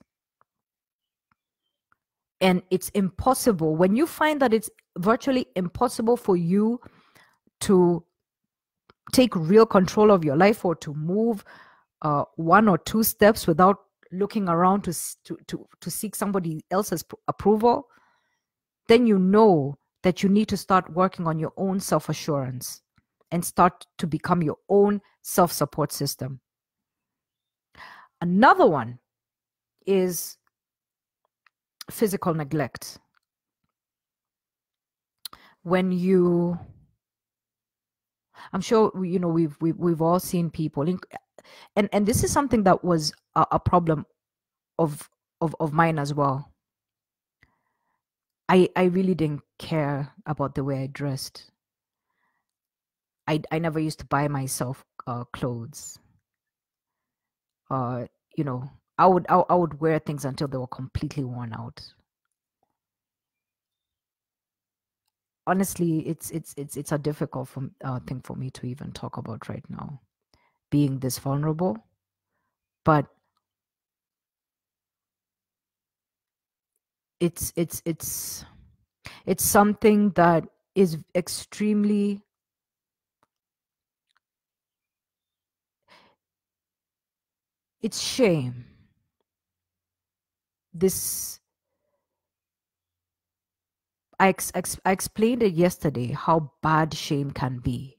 and 2.42 2.62
it's 2.70 2.90
impossible 2.90 3.76
when 3.76 3.96
you 3.96 4.08
find 4.08 4.42
that 4.42 4.54
it's 4.54 4.70
virtually 4.98 5.48
impossible 5.56 6.16
for 6.16 6.38
you 6.38 6.80
to 7.62 8.04
take 9.12 9.36
real 9.36 9.66
control 9.66 10.12
of 10.12 10.24
your 10.24 10.38
life 10.38 10.64
or 10.64 10.76
to 10.76 10.94
move 10.94 11.44
uh, 12.02 12.24
one 12.36 12.68
or 12.68 12.78
two 12.78 13.04
steps 13.04 13.48
without 13.48 13.78
looking 14.12 14.48
around 14.50 14.84
to, 14.84 14.94
to, 15.24 15.38
to, 15.48 15.68
to 15.82 15.92
seek 15.92 16.16
somebody 16.16 16.64
else's 16.72 17.04
approval, 17.28 17.88
then 18.88 19.06
you 19.06 19.20
know 19.20 19.78
that 20.04 20.24
you 20.24 20.30
need 20.30 20.48
to 20.48 20.58
start 20.58 20.92
working 20.94 21.28
on 21.28 21.40
your 21.40 21.54
own 21.58 21.80
self 21.80 22.10
assurance 22.10 22.82
and 23.32 23.44
start 23.44 23.86
to 23.98 24.08
become 24.08 24.42
your 24.42 24.58
own 24.70 25.02
self 25.22 25.52
support 25.52 25.92
system. 25.92 26.40
Another 28.22 28.66
one 28.66 29.00
is 29.86 30.38
physical 31.90 32.34
neglect. 32.34 33.00
When 35.64 35.92
you 35.92 36.60
i'm 38.54 38.62
sure 38.62 38.92
you 39.06 39.20
know 39.20 39.28
we've 39.28 39.58
we've, 39.62 39.78
we've 39.78 40.02
all 40.02 40.20
seen 40.20 40.50
people 40.50 40.84
and 41.76 41.90
and 41.94 42.06
this 42.06 42.24
is 42.24 42.32
something 42.32 42.64
that 42.64 42.84
was 42.84 43.14
a, 43.36 43.46
a 43.54 43.60
problem 43.60 44.06
of 44.80 45.10
of 45.42 45.56
of 45.60 45.74
mine 45.74 46.00
as 46.00 46.14
well. 46.14 46.52
I 48.50 48.70
i 48.76 48.84
really 48.86 49.16
didn't 49.16 49.44
care 49.58 50.14
about 50.26 50.56
the 50.56 50.64
way 50.64 50.84
i 50.84 50.88
dressed. 50.88 51.52
I 53.28 53.42
i 53.52 53.60
never 53.60 53.80
used 53.80 54.00
to 54.00 54.06
buy 54.06 54.28
myself 54.28 54.84
uh, 55.08 55.24
clothes. 55.26 56.00
Uh 57.70 58.08
you 58.36 58.44
know 58.44 58.70
I 59.00 59.08
would 59.08 59.26
I, 59.30 59.38
I 59.50 59.56
would 59.56 59.80
wear 59.80 59.98
things 60.00 60.26
until 60.26 60.50
they 60.50 60.58
were 60.58 60.68
completely 60.68 61.24
worn 61.24 61.54
out. 61.54 61.82
Honestly, 65.48 66.08
it's 66.08 66.30
it's 66.32 66.54
it's 66.58 66.78
it's 66.78 66.92
a 66.92 66.98
difficult 67.00 67.48
from, 67.48 67.72
uh, 67.84 68.00
thing 68.02 68.22
for 68.22 68.36
me 68.36 68.52
to 68.52 68.68
even 68.68 68.92
talk 68.92 69.18
about 69.18 69.48
right 69.50 69.64
now, 69.70 70.02
being 70.70 71.00
this 71.00 71.18
vulnerable. 71.18 71.78
But 72.84 73.08
it's 77.20 77.54
it's 77.56 77.82
it's 77.86 78.46
it's 79.26 79.44
something 79.44 80.12
that 80.12 80.48
is 80.76 80.98
extremely 81.16 82.22
it's 87.82 88.00
shame 88.00 88.69
this 90.80 91.40
I, 94.20 94.30
ex- 94.30 94.52
ex- 94.54 94.80
I 94.84 94.92
explained 94.92 95.44
it 95.44 95.54
yesterday 95.54 96.12
how 96.12 96.52
bad 96.62 96.94
shame 96.94 97.32
can 97.32 97.60
be. 97.60 97.98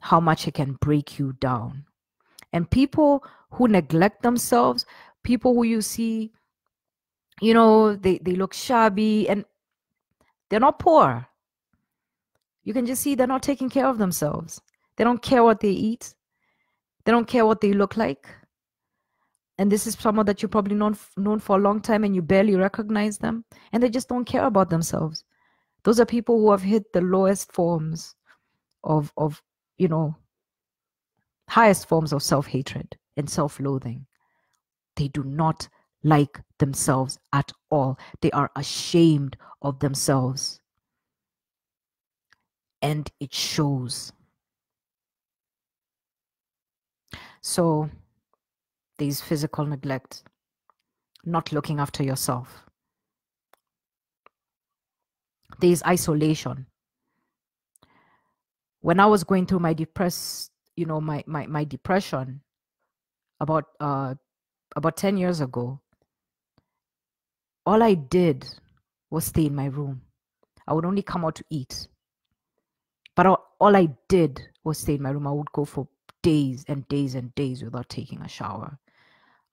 How 0.00 0.18
much 0.18 0.48
it 0.48 0.54
can 0.54 0.72
break 0.80 1.18
you 1.18 1.34
down. 1.34 1.84
And 2.52 2.68
people 2.68 3.24
who 3.52 3.68
neglect 3.68 4.22
themselves 4.22 4.84
people 5.22 5.54
who 5.54 5.62
you 5.62 5.80
see 5.80 6.32
you 7.40 7.54
know 7.54 7.94
they, 7.94 8.18
they 8.18 8.32
look 8.32 8.52
shabby 8.52 9.28
and 9.28 9.44
they're 10.48 10.60
not 10.60 10.78
poor. 10.78 11.26
You 12.64 12.72
can 12.74 12.86
just 12.86 13.02
see 13.02 13.14
they're 13.14 13.26
not 13.26 13.42
taking 13.42 13.70
care 13.70 13.86
of 13.86 13.98
themselves. 13.98 14.60
They 14.96 15.04
don't 15.04 15.22
care 15.22 15.42
what 15.42 15.60
they 15.60 15.70
eat. 15.70 16.14
They 17.04 17.12
don't 17.12 17.26
care 17.26 17.46
what 17.46 17.60
they 17.60 17.72
look 17.72 17.96
like 17.96 18.28
and 19.62 19.70
this 19.70 19.86
is 19.86 19.94
someone 19.94 20.26
that 20.26 20.42
you 20.42 20.48
probably 20.48 20.74
known 20.74 20.96
known 21.16 21.38
for 21.38 21.56
a 21.56 21.60
long 21.60 21.80
time 21.80 22.02
and 22.02 22.16
you 22.16 22.20
barely 22.20 22.56
recognize 22.56 23.16
them. 23.16 23.44
And 23.72 23.80
they 23.80 23.90
just 23.90 24.08
don't 24.08 24.24
care 24.24 24.44
about 24.44 24.70
themselves. 24.70 25.24
Those 25.84 26.00
are 26.00 26.04
people 26.04 26.40
who 26.40 26.50
have 26.50 26.62
hit 26.62 26.92
the 26.92 27.00
lowest 27.00 27.52
forms 27.52 28.16
of 28.82 29.12
of 29.16 29.40
you 29.78 29.86
know 29.86 30.16
highest 31.48 31.86
forms 31.86 32.12
of 32.12 32.24
self-hatred 32.24 32.96
and 33.16 33.30
self-loathing. 33.30 34.04
They 34.96 35.06
do 35.06 35.22
not 35.22 35.68
like 36.02 36.40
themselves 36.58 37.20
at 37.32 37.52
all. 37.70 38.00
They 38.20 38.32
are 38.32 38.50
ashamed 38.56 39.36
of 39.62 39.78
themselves. 39.78 40.60
And 42.82 43.08
it 43.20 43.32
shows. 43.32 44.12
So 47.42 47.88
there's 49.02 49.20
physical 49.20 49.66
neglect, 49.66 50.22
not 51.24 51.50
looking 51.50 51.80
after 51.80 52.04
yourself. 52.04 52.62
There's 55.58 55.82
isolation. 55.82 56.66
When 58.80 59.00
I 59.00 59.06
was 59.06 59.24
going 59.24 59.46
through 59.46 59.58
my 59.58 59.72
depressed, 59.72 60.52
you 60.76 60.86
know, 60.86 61.00
my 61.00 61.24
my, 61.26 61.46
my 61.48 61.64
depression 61.64 62.42
about 63.40 63.64
uh 63.80 64.14
about 64.76 64.96
10 64.96 65.16
years 65.16 65.40
ago, 65.40 65.80
all 67.66 67.82
I 67.82 67.94
did 67.94 68.46
was 69.10 69.24
stay 69.24 69.46
in 69.46 69.54
my 69.56 69.66
room. 69.66 70.02
I 70.68 70.74
would 70.74 70.84
only 70.84 71.02
come 71.02 71.24
out 71.24 71.34
to 71.36 71.44
eat. 71.50 71.88
But 73.16 73.26
all, 73.26 73.56
all 73.60 73.74
I 73.76 73.88
did 74.08 74.40
was 74.62 74.78
stay 74.78 74.94
in 74.94 75.02
my 75.02 75.10
room. 75.10 75.26
I 75.26 75.32
would 75.32 75.50
go 75.52 75.64
for 75.64 75.88
days 76.22 76.64
and 76.68 76.86
days 76.86 77.16
and 77.16 77.34
days 77.34 77.64
without 77.64 77.88
taking 77.88 78.22
a 78.22 78.28
shower. 78.28 78.78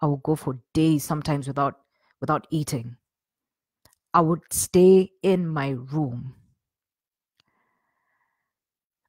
I 0.01 0.08
would 0.08 0.24
go 0.24 0.36
for 0.36 0.60
days 0.74 1.03
sometimes 1.03 1.48
without 1.48 1.79
without 2.22 2.48
eating. 2.50 2.98
I 4.13 4.22
would 4.22 4.41
stay 4.51 5.12
in 5.22 5.48
my 5.48 5.70
room. 5.70 6.36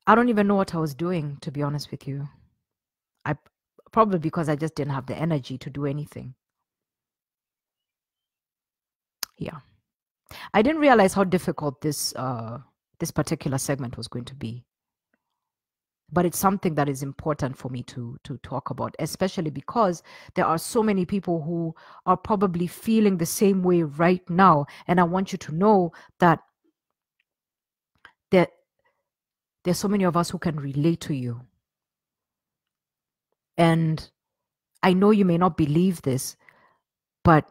I 0.06 0.14
don't 0.14 0.28
even 0.28 0.46
know 0.46 0.56
what 0.56 0.74
I 0.74 0.78
was 0.78 0.94
doing, 0.94 1.38
to 1.42 1.52
be 1.52 1.62
honest 1.62 1.90
with 1.90 2.06
you. 2.06 2.28
I 3.24 3.36
probably 3.92 4.18
because 4.18 4.48
I 4.48 4.56
just 4.56 4.74
didn't 4.74 4.92
have 4.92 5.06
the 5.06 5.16
energy 5.16 5.58
to 5.58 5.70
do 5.70 5.86
anything. 5.86 6.34
Yeah. 9.38 9.60
I 10.52 10.62
didn't 10.62 10.80
realize 10.80 11.14
how 11.14 11.24
difficult 11.24 11.80
this 11.80 12.14
uh, 12.16 12.58
this 12.98 13.10
particular 13.10 13.58
segment 13.58 13.96
was 13.96 14.08
going 14.08 14.26
to 14.26 14.34
be. 14.34 14.64
But 16.12 16.26
it's 16.26 16.38
something 16.38 16.74
that 16.74 16.88
is 16.88 17.02
important 17.02 17.56
for 17.56 17.68
me 17.68 17.82
to 17.84 18.18
to 18.24 18.36
talk 18.38 18.70
about, 18.70 18.96
especially 18.98 19.50
because 19.50 20.02
there 20.34 20.46
are 20.46 20.58
so 20.58 20.82
many 20.82 21.04
people 21.04 21.42
who 21.42 21.74
are 22.04 22.16
probably 22.16 22.66
feeling 22.66 23.16
the 23.18 23.26
same 23.26 23.62
way 23.62 23.82
right 23.82 24.28
now. 24.28 24.66
And 24.86 24.98
I 25.00 25.04
want 25.04 25.32
you 25.32 25.38
to 25.38 25.54
know 25.54 25.92
that 26.18 26.40
there, 28.30 28.48
there's 29.64 29.78
so 29.78 29.88
many 29.88 30.04
of 30.04 30.16
us 30.16 30.30
who 30.30 30.38
can 30.38 30.58
relate 30.58 31.00
to 31.02 31.14
you. 31.14 31.42
And 33.56 34.10
I 34.82 34.94
know 34.94 35.10
you 35.10 35.24
may 35.24 35.38
not 35.38 35.56
believe 35.56 36.02
this, 36.02 36.36
but 37.22 37.50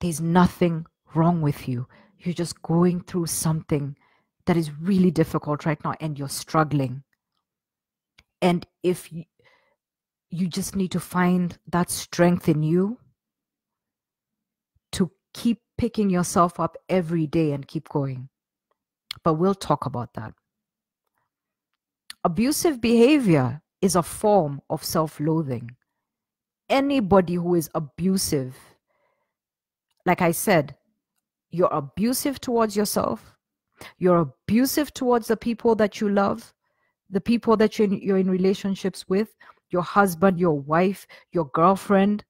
there's 0.00 0.20
nothing 0.20 0.86
wrong 1.14 1.42
with 1.42 1.68
you. 1.68 1.88
You're 2.18 2.34
just 2.34 2.62
going 2.62 3.02
through 3.02 3.26
something 3.26 3.96
that 4.48 4.56
is 4.56 4.72
really 4.80 5.10
difficult 5.10 5.66
right 5.66 5.82
now 5.84 5.94
and 6.00 6.18
you're 6.18 6.28
struggling. 6.28 7.02
And 8.40 8.66
if 8.82 9.12
you, 9.12 9.24
you 10.30 10.48
just 10.48 10.74
need 10.74 10.90
to 10.92 11.00
find 11.00 11.58
that 11.68 11.90
strength 11.90 12.48
in 12.48 12.62
you 12.62 12.98
to 14.92 15.10
keep 15.34 15.60
picking 15.76 16.08
yourself 16.08 16.58
up 16.58 16.78
every 16.88 17.26
day 17.26 17.52
and 17.52 17.68
keep 17.68 17.90
going. 17.90 18.30
But 19.22 19.34
we'll 19.34 19.54
talk 19.54 19.84
about 19.84 20.14
that. 20.14 20.32
Abusive 22.24 22.80
behavior 22.80 23.60
is 23.82 23.96
a 23.96 24.02
form 24.02 24.62
of 24.70 24.82
self 24.82 25.20
loathing. 25.20 25.76
Anybody 26.70 27.34
who 27.34 27.54
is 27.54 27.68
abusive 27.74 28.56
like 30.08 30.22
I 30.22 30.32
said, 30.32 30.74
you're 31.50 31.68
abusive 31.70 32.40
towards 32.40 32.74
yourself. 32.74 33.37
You're 33.98 34.18
abusive 34.18 34.92
towards 34.92 35.28
the 35.28 35.36
people 35.36 35.74
that 35.76 36.00
you 36.00 36.08
love, 36.08 36.52
the 37.10 37.20
people 37.20 37.56
that 37.56 37.78
you're 37.78 37.88
in, 37.88 38.00
you're 38.00 38.18
in 38.18 38.30
relationships 38.30 39.08
with, 39.08 39.34
your 39.70 39.82
husband, 39.82 40.38
your 40.38 40.58
wife, 40.58 41.06
your 41.32 41.46
girlfriend, 41.46 42.24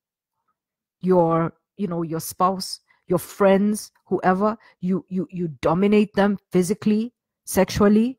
your 1.00 1.52
you 1.76 1.86
know 1.86 2.02
your 2.02 2.20
spouse, 2.20 2.80
your 3.06 3.18
friends, 3.18 3.92
whoever. 4.06 4.56
You 4.80 5.04
you 5.08 5.26
you 5.30 5.48
dominate 5.60 6.14
them 6.14 6.38
physically, 6.52 7.12
sexually. 7.44 8.18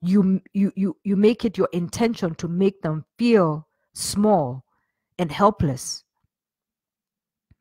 You 0.00 0.40
you 0.52 0.72
you 0.76 0.96
you 1.04 1.16
make 1.16 1.44
it 1.44 1.58
your 1.58 1.68
intention 1.72 2.34
to 2.36 2.48
make 2.48 2.82
them 2.82 3.04
feel 3.18 3.66
small 3.94 4.64
and 5.18 5.30
helpless 5.30 6.04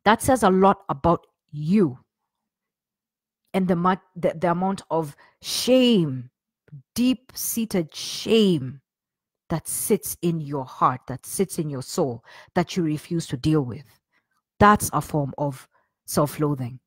that 0.04 0.22
says 0.22 0.44
a 0.44 0.50
lot 0.50 0.80
about 0.90 1.26
you 1.52 1.98
and 3.54 3.68
the, 3.68 4.00
the, 4.16 4.34
the 4.38 4.52
amount 4.52 4.82
of 4.90 5.16
shame, 5.42 6.30
deep 6.96 7.32
seated 7.36 7.94
shame 7.94 8.82
that 9.50 9.68
sits 9.68 10.16
in 10.22 10.40
your 10.40 10.64
heart, 10.64 11.02
that 11.08 11.26
sits 11.26 11.60
in 11.60 11.70
your 11.70 11.82
soul, 11.82 12.24
that 12.56 12.78
you 12.78 12.84
refuse 12.84 13.28
to 13.28 13.38
deal 13.38 13.62
with. 13.62 14.00
That's 14.60 14.90
a 14.94 15.02
form 15.02 15.34
of 15.38 15.68
self 16.06 16.40
loathing. 16.40 16.80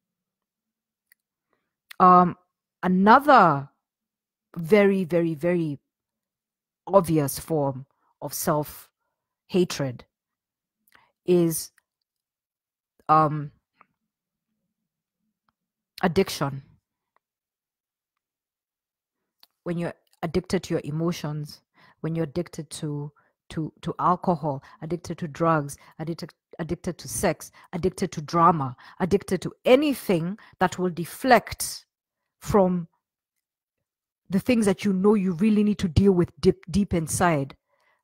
Um, 2.00 2.36
another 2.82 3.68
very, 4.56 5.04
very, 5.04 5.34
very 5.34 5.78
obvious 6.86 7.38
form 7.38 7.86
of 8.22 8.32
self 8.32 8.88
hatred 9.48 10.04
is 11.26 11.70
um, 13.08 13.50
addiction. 16.04 16.62
When 19.64 19.78
you're 19.78 19.94
addicted 20.24 20.62
to 20.64 20.74
your 20.74 20.80
emotions 20.84 21.60
when 22.00 22.14
you're 22.14 22.24
addicted 22.24 22.68
to 22.70 23.12
to 23.50 23.72
to 23.82 23.94
alcohol 23.98 24.62
addicted 24.82 25.18
to 25.18 25.28
drugs 25.28 25.76
addicted 25.98 26.32
addicted 26.58 26.96
to 26.98 27.06
sex 27.08 27.52
addicted 27.72 28.10
to 28.10 28.20
drama 28.20 28.74
addicted 29.00 29.40
to 29.42 29.52
anything 29.64 30.38
that 30.60 30.78
will 30.78 30.90
deflect 30.90 31.84
from 32.40 32.88
the 34.30 34.40
things 34.40 34.64
that 34.66 34.84
you 34.84 34.92
know 34.92 35.14
you 35.14 35.32
really 35.32 35.62
need 35.62 35.78
to 35.78 35.88
deal 35.88 36.12
with 36.12 36.30
deep 36.40 36.60
deep 36.70 36.94
inside 36.94 37.54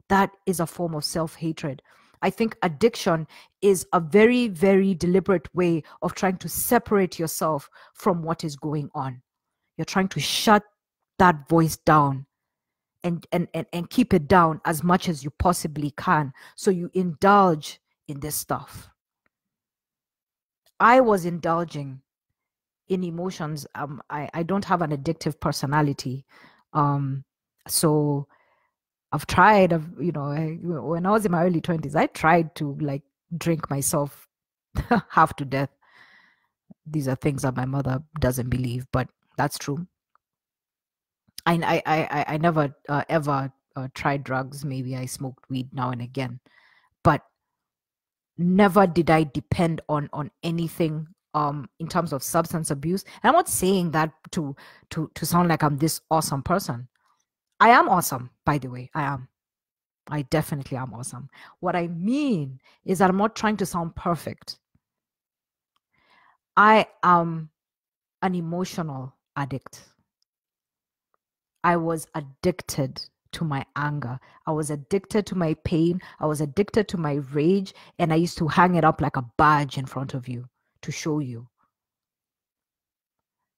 that 0.09 0.31
is 0.47 0.61
a 0.61 0.67
form 0.67 0.95
of 0.95 1.05
self-hatred 1.05 1.83
I 2.23 2.31
think 2.31 2.57
addiction 2.63 3.27
is 3.63 3.87
a 3.93 4.01
very, 4.01 4.49
very 4.49 4.95
deliberate 4.95 5.49
way 5.55 5.83
of 6.03 6.15
trying 6.15 6.37
to 6.39 6.49
separate 6.49 7.19
yourself 7.19 7.69
from 7.95 8.23
what 8.23 8.45
is 8.45 8.57
going 8.57 8.91
on. 8.95 9.23
You're 9.77 9.85
trying 9.87 10.09
to 10.09 10.21
shut 10.21 10.63
that 11.19 11.49
voice 11.49 11.77
down 11.79 12.27
and, 13.03 13.27
and, 13.33 13.49
and, 13.55 13.67
and 13.73 13.89
keep 13.89 14.13
it 14.13 14.29
down 14.29 14.61
as 14.65 14.83
much 14.83 15.09
as 15.09 15.25
you 15.25 15.31
possibly 15.39 15.93
can. 15.97 16.33
So 16.57 16.71
you 16.71 16.91
indulge 16.93 17.81
in 18.09 18.21
this 18.21 18.37
stuff. 18.37 18.91
I 20.79 21.01
was 21.01 21.25
indulging 21.25 22.01
in 22.89 23.05
emotions. 23.05 23.67
Um, 23.75 24.03
I, 24.11 24.29
I 24.35 24.43
don't 24.43 24.65
have 24.65 24.83
an 24.83 24.91
addictive 24.91 25.39
personality. 25.41 26.25
Um, 26.73 27.25
so 27.69 28.27
I've 29.13 29.27
tried, 29.27 29.73
I've, 29.73 29.89
you 30.01 30.13
know, 30.13 30.27
I, 30.27 30.59
when 30.63 31.05
I 31.05 31.11
was 31.11 31.27
in 31.27 31.33
my 31.33 31.45
early 31.45 31.61
20s, 31.61 31.97
I 31.97 32.07
tried 32.07 32.55
to 32.57 32.77
like 32.81 33.03
drink 33.37 33.69
myself 33.69 34.29
half 35.09 35.35
to 35.37 35.45
death. 35.45 35.71
These 36.87 37.09
are 37.09 37.17
things 37.17 37.43
that 37.43 37.57
my 37.57 37.65
mother 37.65 38.03
doesn't 38.21 38.51
believe, 38.51 38.87
but 38.93 39.09
that's 39.37 39.59
true. 39.59 39.87
I, 41.47 41.83
I, 41.87 42.07
I, 42.11 42.35
I 42.35 42.37
never 42.39 42.75
uh, 42.89 43.05
ever 43.09 43.53
uh, 43.77 43.89
tried 43.95 44.25
drugs. 44.25 44.65
Maybe 44.65 44.97
I 44.97 45.07
smoked 45.07 45.49
weed 45.51 45.69
now 45.73 45.91
and 45.91 46.03
again, 46.03 46.41
but 47.03 47.23
never 48.39 48.87
did 48.87 49.11
I 49.11 49.25
depend 49.25 49.81
on 49.89 50.09
on 50.13 50.31
anything 50.43 51.07
um 51.35 51.69
in 51.79 51.89
terms 51.89 52.13
of 52.13 52.23
substance 52.23 52.71
abuse. 52.71 53.05
And 53.23 53.31
I'm 53.31 53.35
not 53.35 53.49
saying 53.49 53.93
that 53.93 54.13
to 54.33 54.55
to 54.91 55.11
to 55.15 55.27
sound 55.27 55.49
like 55.49 55.63
I'm 55.63 55.79
this 55.79 56.01
awesome 56.11 56.43
person. 56.43 56.89
I 57.61 57.71
am 57.71 57.89
awesome, 57.89 58.31
by 58.45 58.59
the 58.59 58.69
way. 58.69 58.91
I 58.95 59.03
am. 59.03 59.29
I 60.09 60.23
definitely 60.23 60.77
am 60.77 60.95
awesome. 60.95 61.29
What 61.61 61.77
I 61.77 61.87
mean 61.89 62.59
is 62.85 62.99
that 62.99 63.11
I'm 63.11 63.19
not 63.19 63.37
trying 63.37 63.59
to 63.59 63.67
sound 63.67 63.95
perfect. 63.95 64.59
I 66.57 66.87
am 67.03 67.51
an 68.23 68.35
emotional 68.35 69.15
addict. 69.37 69.85
I 71.63 71.77
was 71.77 72.09
addicted 72.15 73.03
to 73.33 73.45
my 73.45 73.65
anger. 73.77 74.19
I 74.47 74.53
was 74.53 74.71
addicted 74.71 75.27
to 75.27 75.35
my 75.37 75.55
pain. 75.65 76.01
I 76.19 76.27
was 76.27 76.41
addicted 76.41 76.89
to 76.89 76.97
my 76.97 77.15
rage. 77.33 77.75
And 77.99 78.13
I 78.13 78.17
used 78.17 78.39
to 78.39 78.49
hang 78.49 78.75
it 78.75 78.85
up 78.85 79.01
like 79.01 79.17
a 79.17 79.27
badge 79.37 79.79
in 79.79 79.87
front 79.87 80.15
of 80.15 80.27
you 80.27 80.49
to 80.83 80.91
show 80.91 81.19
you. 81.21 81.47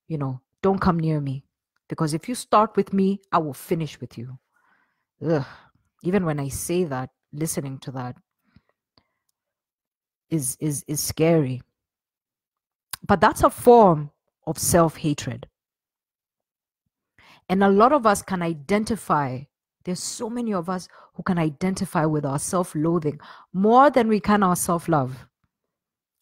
You 0.07 0.17
know, 0.17 0.41
don't 0.61 0.79
come 0.79 0.99
near 0.99 1.19
me. 1.21 1.45
Because 1.89 2.13
if 2.13 2.27
you 2.29 2.35
start 2.35 2.75
with 2.75 2.93
me, 2.93 3.21
I 3.31 3.37
will 3.37 3.53
finish 3.53 3.99
with 3.99 4.17
you. 4.17 4.37
Ugh. 5.25 5.45
Even 6.03 6.25
when 6.25 6.39
I 6.39 6.49
say 6.49 6.83
that, 6.85 7.09
listening 7.31 7.79
to 7.79 7.91
that 7.91 8.15
is 10.29 10.57
is 10.59 10.83
is 10.87 10.99
scary. 10.99 11.61
But 13.05 13.21
that's 13.21 13.43
a 13.43 13.49
form 13.49 14.11
of 14.47 14.57
self-hatred. 14.57 15.47
And 17.49 17.63
a 17.63 17.69
lot 17.69 17.91
of 17.91 18.05
us 18.05 18.21
can 18.21 18.41
identify 18.41 19.41
there's 19.83 19.99
so 20.01 20.29
many 20.29 20.53
of 20.53 20.69
us 20.69 20.87
who 21.13 21.23
can 21.23 21.37
identify 21.37 22.05
with 22.05 22.25
our 22.25 22.39
self-loathing 22.39 23.19
more 23.51 23.89
than 23.89 24.07
we 24.07 24.19
can 24.19 24.41
our 24.41 24.55
self-love. 24.55 25.27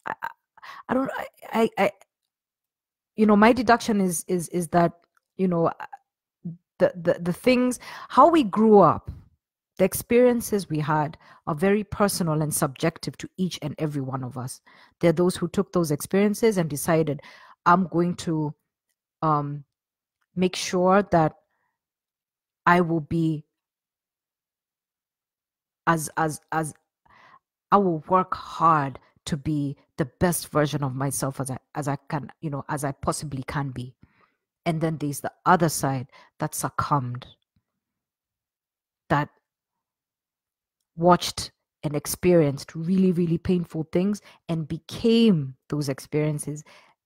I, 0.06 0.14
I 0.88 0.94
don't 0.94 1.10
I, 1.52 1.70
I 1.78 1.90
you 3.14 3.26
know 3.26 3.36
my 3.36 3.52
deduction 3.52 4.00
is 4.00 4.24
is 4.26 4.48
is 4.48 4.68
that 4.68 4.92
you 5.36 5.48
know 5.48 5.66
uh, 5.66 5.72
the, 6.78 6.92
the 6.94 7.18
the 7.20 7.32
things 7.32 7.78
how 8.08 8.28
we 8.28 8.42
grew 8.42 8.80
up 8.80 9.10
the 9.78 9.84
experiences 9.84 10.68
we 10.68 10.78
had 10.80 11.16
are 11.46 11.54
very 11.54 11.82
personal 11.82 12.42
and 12.42 12.52
subjective 12.52 13.16
to 13.16 13.28
each 13.38 13.58
and 13.62 13.74
every 13.78 14.02
one 14.02 14.22
of 14.22 14.36
us. 14.36 14.60
There 15.00 15.08
are 15.08 15.14
those 15.14 15.34
who 15.34 15.48
took 15.48 15.72
those 15.72 15.90
experiences 15.90 16.58
and 16.58 16.68
decided 16.68 17.22
i'm 17.66 17.86
going 17.88 18.14
to 18.14 18.54
um, 19.22 19.64
make 20.34 20.56
sure 20.56 21.02
that 21.10 21.36
i 22.66 22.80
will 22.80 23.00
be 23.00 23.44
as 25.86 26.10
as 26.16 26.40
as 26.52 26.74
i 27.70 27.76
will 27.76 28.04
work 28.08 28.34
hard 28.34 28.98
to 29.24 29.36
be 29.36 29.76
the 29.96 30.04
best 30.20 30.48
version 30.48 30.82
of 30.82 30.94
myself 30.94 31.40
as 31.40 31.50
i 31.50 31.58
as 31.74 31.88
i 31.88 31.96
can 32.08 32.30
you 32.40 32.50
know 32.50 32.64
as 32.68 32.84
i 32.84 32.92
possibly 32.92 33.42
can 33.44 33.70
be 33.70 33.94
And 34.64 34.80
then 34.80 34.98
there's 34.98 35.20
the 35.20 35.32
other 35.44 35.68
side 35.68 36.06
that 36.38 36.54
succumbed, 36.54 37.26
that 39.08 39.28
watched 40.96 41.50
and 41.82 41.96
experienced 41.96 42.74
really, 42.74 43.12
really 43.12 43.38
painful 43.38 43.88
things 43.92 44.20
and 44.48 44.68
became 44.68 45.56
those 45.68 45.88
experiences 45.88 46.62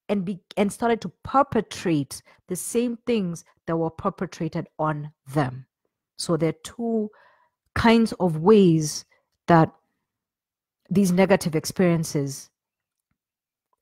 and 0.08 0.24
be 0.24 0.38
and 0.56 0.72
started 0.72 1.00
to 1.00 1.12
perpetrate 1.24 2.22
the 2.48 2.56
same 2.56 2.98
things 3.06 3.44
that 3.66 3.76
were 3.76 3.90
perpetrated 3.90 4.68
on 4.78 5.10
them. 5.32 5.66
So 6.18 6.36
there 6.36 6.50
are 6.50 6.62
two 6.62 7.10
kinds 7.74 8.12
of 8.20 8.38
ways 8.38 9.04
that 9.48 9.72
these 10.90 11.10
negative 11.10 11.56
experiences 11.56 12.50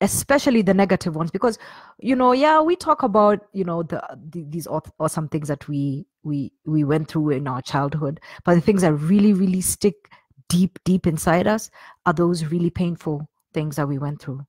especially 0.04 0.62
the 0.62 0.74
negative 0.74 1.16
ones 1.16 1.30
because 1.30 1.58
you 1.98 2.14
know 2.14 2.32
yeah 2.32 2.60
we 2.60 2.76
talk 2.76 3.02
about 3.02 3.46
you 3.52 3.64
know 3.64 3.82
the, 3.82 4.02
the 4.30 4.44
these 4.48 4.66
awesome 4.98 5.28
things 5.28 5.48
that 5.48 5.66
we 5.68 6.06
we 6.22 6.52
we 6.66 6.84
went 6.84 7.08
through 7.08 7.30
in 7.30 7.48
our 7.48 7.62
childhood 7.62 8.20
but 8.44 8.54
the 8.54 8.60
things 8.60 8.82
that 8.82 8.92
really 8.94 9.32
really 9.32 9.60
stick 9.60 10.10
deep 10.48 10.78
deep 10.84 11.06
inside 11.06 11.46
us 11.46 11.70
are 12.06 12.12
those 12.12 12.44
really 12.44 12.70
painful 12.70 13.28
things 13.52 13.76
that 13.76 13.88
we 13.88 13.98
went 13.98 14.20
through. 14.20 14.44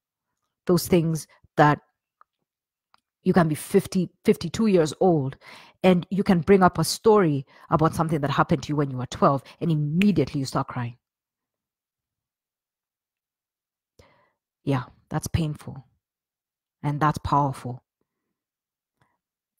Those 0.65 0.87
things 0.87 1.27
that 1.57 1.79
you 3.23 3.33
can 3.33 3.47
be 3.47 3.55
50 3.55 4.09
52 4.23 4.67
years 4.67 4.93
old 4.99 5.37
and 5.83 6.05
you 6.09 6.23
can 6.23 6.41
bring 6.41 6.63
up 6.63 6.77
a 6.77 6.83
story 6.83 7.45
about 7.69 7.95
something 7.95 8.19
that 8.21 8.29
happened 8.29 8.63
to 8.63 8.69
you 8.69 8.75
when 8.75 8.91
you 8.91 8.97
were 8.97 9.07
12 9.07 9.41
and 9.61 9.71
immediately 9.71 10.39
you 10.39 10.45
start 10.45 10.67
crying 10.67 10.97
yeah 14.65 14.83
that's 15.09 15.27
painful. 15.27 15.85
And 16.83 16.99
that's 16.99 17.17
powerful. 17.19 17.83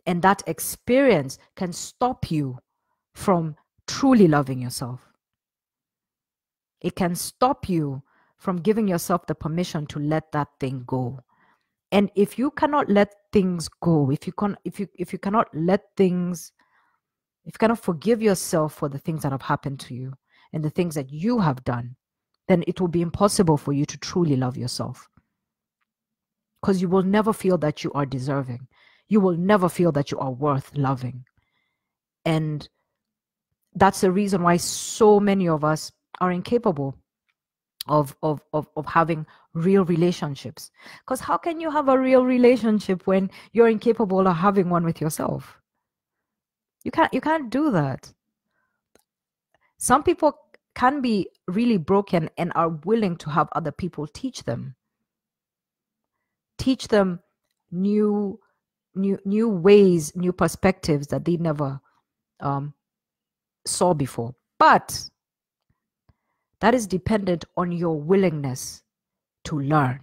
And 0.06 0.22
that 0.22 0.44
experience 0.48 1.40
can 1.56 1.74
stop 1.74 2.30
you 2.30 2.60
from 3.14 3.56
truly 3.88 4.28
loving 4.28 4.62
yourself. 4.62 5.02
It 6.82 6.96
can 6.96 7.16
stop 7.16 7.68
you 7.68 8.04
from 8.38 8.58
giving 8.58 8.88
yourself 8.88 9.26
the 9.26 9.34
permission 9.34 9.88
to 9.88 10.00
let 10.00 10.32
that 10.34 10.50
thing 10.60 10.84
go. 10.86 11.20
And 11.92 12.12
if 12.16 12.38
you 12.38 12.52
cannot 12.52 12.90
let 12.90 13.14
things 13.32 13.70
go 13.82 14.12
if 14.12 14.28
you 14.28 14.34
can 14.34 14.58
if 14.66 14.80
you 14.80 14.88
if 14.96 15.14
you 15.14 15.20
cannot 15.20 15.48
let 15.54 15.84
things 15.96 16.52
if 17.46 17.56
you 17.56 17.58
cannot 17.60 17.80
forgive 17.80 18.22
yourself 18.22 18.74
for 18.74 18.90
the 18.90 18.98
things 18.98 19.24
that 19.24 19.32
have 19.32 19.42
happened 19.42 19.80
to 19.80 19.94
you 19.94 20.14
and 20.54 20.64
the 20.64 20.70
things 20.70 20.96
that 20.96 21.12
you 21.12 21.40
have 21.40 21.64
done 21.64 21.96
then 22.48 22.64
it 22.68 22.80
will 22.80 22.88
be 22.88 23.02
impossible 23.02 23.58
for 23.58 23.74
you 23.74 23.86
to 23.86 23.98
truly 23.98 24.36
love 24.36 24.58
yourself. 24.58 25.10
Because 26.62 26.82
you 26.82 26.90
will 26.90 27.04
never 27.04 27.34
feel 27.34 27.58
that 27.60 27.84
you 27.84 27.92
are 27.94 28.06
deserving. 28.06 28.68
You 29.08 29.20
will 29.20 29.38
never 29.38 29.70
feel 29.70 29.92
that 29.94 30.12
you 30.12 30.20
are 30.20 30.32
worth 30.32 30.72
loving. 30.76 31.26
And 32.26 32.68
that's 33.76 34.02
the 34.02 34.12
reason 34.12 34.42
why 34.42 34.58
so 34.58 35.20
many 35.20 35.48
of 35.48 35.64
us 35.64 35.92
are 36.22 36.32
incapable 36.32 36.98
of 37.88 38.16
of 38.24 38.42
of, 38.54 38.68
of 38.76 38.86
having 38.86 39.26
real 39.54 39.86
relationships. 39.86 40.72
Because 41.02 41.20
how 41.20 41.38
can 41.38 41.60
you 41.60 41.70
have 41.70 41.88
a 41.88 42.00
real 42.00 42.26
relationship 42.26 43.06
when 43.06 43.30
you're 43.52 43.68
incapable 43.68 44.28
of 44.28 44.36
having 44.36 44.70
one 44.70 44.84
with 44.84 45.02
yourself? 45.02 45.60
You 46.84 46.92
can't 46.92 47.14
you 47.14 47.22
can't 47.22 47.50
do 47.50 47.72
that. 47.72 48.12
Some 49.78 50.04
people 50.04 50.38
can 50.76 51.02
be 51.02 51.28
really 51.48 51.78
broken 51.78 52.30
and 52.38 52.52
are 52.56 52.70
willing 52.70 53.16
to 53.18 53.30
have 53.30 53.48
other 53.54 53.72
people 53.72 54.08
teach 54.08 54.44
them 54.44 54.76
teach 56.58 56.88
them 56.88 57.20
new 57.72 58.40
new 58.94 59.18
new 59.26 59.50
ways 59.50 60.16
new 60.16 60.32
perspectives 60.32 61.08
that 61.08 61.26
they 61.26 61.38
never 61.38 61.80
um, 62.40 62.74
saw 63.66 63.94
before 63.94 64.36
but 64.60 65.10
that 66.60 66.74
is 66.74 66.88
dependent 66.88 67.46
on 67.58 67.72
your 67.72 68.00
willingness 68.00 68.84
to 69.44 69.60
learn. 69.60 70.00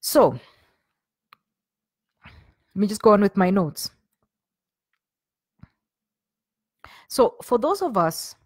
So, 0.00 0.40
let 2.24 2.32
me 2.74 2.86
just 2.86 3.02
go 3.02 3.12
on 3.12 3.20
with 3.20 3.36
my 3.36 3.50
notes. 3.50 3.90
So, 7.08 7.36
for 7.42 7.58
those 7.58 7.82
of 7.82 7.96
us 7.96 8.36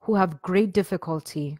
who 0.00 0.14
have 0.14 0.42
great 0.42 0.72
difficulty 0.72 1.58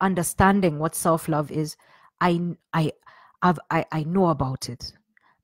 understanding 0.00 0.78
what 0.78 0.94
self-love 0.94 1.50
is, 1.50 1.76
I 2.20 2.56
I 2.72 2.92
I've, 3.42 3.58
I 3.70 3.84
I 3.92 4.04
know 4.04 4.28
about 4.28 4.68
it, 4.68 4.92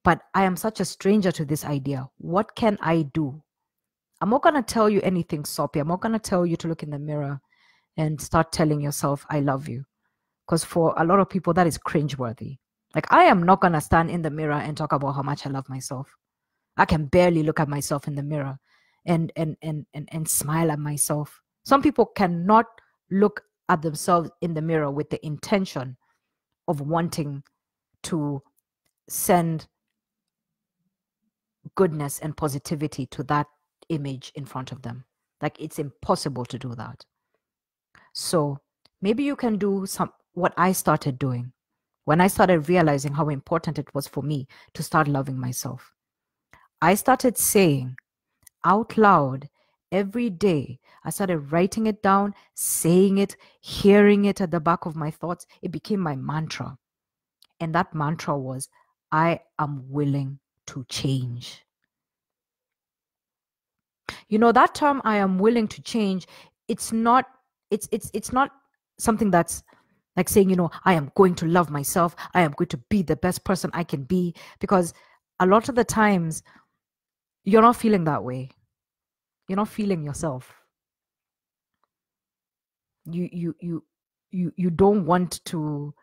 but 0.05 0.23
I 0.35 0.45
am 0.45 0.57
such 0.57 0.81
a 0.81 0.85
stranger 0.85 1.33
to 1.33 1.45
this 1.45 1.65
idea. 1.65 2.09
What 2.19 2.55
can 2.55 2.79
I 2.81 3.03
do 3.03 3.43
I'm 4.23 4.31
not 4.31 4.43
going 4.43 4.55
to 4.55 4.63
tell 4.63 4.89
you 4.89 5.01
anything 5.03 5.45
soppy. 5.45 5.81
I'm 5.81 5.89
not 5.89 6.01
going 6.01 6.13
to 6.13 6.19
tell 6.21 6.47
you 6.47 6.57
to 6.59 6.69
look 6.69 6.85
in 6.85 6.91
the 6.91 6.99
mirror 6.99 7.41
and 7.97 8.21
start 8.21 8.53
telling 8.53 8.81
yourself, 8.81 9.27
I 9.29 9.41
love 9.41 9.69
you. 9.69 9.85
Because 10.47 10.63
for 10.63 10.95
a 10.97 11.05
lot 11.05 11.19
of 11.19 11.29
people, 11.29 11.53
that 11.55 11.67
is 11.67 11.77
cringeworthy. 11.77 12.59
Like, 12.95 13.13
I 13.13 13.25
am 13.25 13.43
not 13.43 13.61
going 13.61 13.73
to 13.73 13.81
stand 13.81 14.13
in 14.13 14.23
the 14.23 14.31
mirror 14.31 14.53
and 14.53 14.77
talk 14.77 14.93
about 14.93 15.15
how 15.15 15.23
much 15.23 15.45
I 15.45 15.51
love 15.51 15.69
myself. 15.69 16.15
I 16.77 16.85
can 16.85 17.07
barely 17.07 17.43
look 17.43 17.59
at 17.59 17.69
myself 17.69 18.07
in 18.07 18.15
the 18.15 18.23
mirror 18.23 18.61
and, 19.07 19.33
and, 19.37 19.57
and, 19.62 19.87
and, 19.95 20.09
and 20.12 20.29
smile 20.29 20.71
at 20.71 20.79
myself. 20.79 21.41
Some 21.65 21.83
people 21.83 22.07
cannot 22.07 22.67
look 23.11 23.43
at 23.69 23.83
themselves 23.83 24.31
in 24.41 24.55
the 24.55 24.62
mirror 24.62 24.91
with 24.91 25.11
the 25.11 25.25
intention 25.25 25.97
of 26.69 26.81
wanting 26.81 27.43
to 28.05 28.43
send 29.09 29.67
goodness 31.75 32.19
and 32.21 32.37
positivity 32.37 33.07
to 33.07 33.23
that 33.25 33.47
image 33.88 34.33
in 34.35 34.45
front 34.45 34.73
of 34.73 34.83
them. 34.83 35.05
Like 35.41 35.61
it's 35.61 35.79
impossible 35.79 36.45
to 36.47 36.59
do 36.59 36.75
that. 36.75 37.05
So 38.12 38.59
maybe 39.01 39.23
you 39.23 39.37
can 39.37 39.59
do 39.59 39.87
some 39.87 40.12
what 40.35 40.55
I 40.57 40.73
started 40.73 41.19
doing 41.19 41.53
when 42.05 42.21
I 42.21 42.27
started 42.27 42.69
realizing 42.69 43.12
how 43.12 43.29
important 43.29 43.79
it 43.79 43.95
was 43.95 44.09
for 44.09 44.23
me 44.23 44.47
to 44.75 44.83
start 44.83 45.09
loving 45.09 45.38
myself. 45.38 45.93
I 46.81 46.95
started 46.95 47.38
saying 47.38 47.97
out 48.64 48.96
loud 48.96 49.48
every 49.90 50.31
day. 50.31 50.79
I 51.05 51.11
started 51.11 51.38
writing 51.53 51.87
it 51.87 52.03
down, 52.03 52.35
saying 52.55 53.18
it, 53.18 53.37
hearing 53.61 54.25
it 54.25 54.40
at 54.40 54.51
the 54.51 54.61
back 54.61 54.87
of 54.87 54.96
my 54.96 55.11
thoughts. 55.11 55.46
It 55.62 55.72
became 55.72 56.01
my 56.01 56.16
mantra. 56.16 56.79
And 57.61 57.75
that 57.75 57.94
mantra 57.94 58.38
was, 58.38 58.68
I 59.11 59.40
am 59.59 59.90
willing 59.90 60.38
to 60.66 60.85
change 60.88 61.64
you 64.29 64.38
know 64.38 64.53
that 64.53 64.75
term 64.75 65.01
i 65.05 65.16
am 65.16 65.38
willing 65.38 65.68
to 65.68 65.83
change 65.83 66.27
it's 66.68 66.92
not 66.92 67.27
it's 67.70 67.88
it's 67.92 68.11
it's 68.14 68.33
not 68.33 68.51
something 68.98 69.31
that's 69.31 69.62
like 70.16 70.29
saying 70.29 70.48
you 70.48 70.57
know 70.57 70.70
i 70.85 70.94
am 70.94 71.11
going 71.14 71.35
to 71.35 71.46
love 71.46 71.70
myself 71.70 72.16
i 72.35 72.40
am 72.40 72.53
going 72.53 72.68
to 72.68 72.79
be 72.88 73.03
the 73.03 73.16
best 73.16 73.44
person 73.44 73.70
i 73.75 73.85
can 73.85 74.05
be 74.05 74.35
because 74.59 74.94
a 75.40 75.46
lot 75.46 75.68
of 75.68 75.75
the 75.75 75.85
times 75.85 76.42
you're 77.45 77.63
not 77.63 77.77
feeling 77.77 78.05
that 78.05 78.25
way. 78.25 78.51
You're 79.49 79.57
not 79.57 79.69
feeling 79.69 80.03
yourself. 80.05 80.55
You 83.05 83.29
you 83.33 83.57
you 83.61 83.85
you 84.31 84.53
you 84.57 84.71
don't 84.71 85.05
want 85.07 85.45
to 85.47 85.95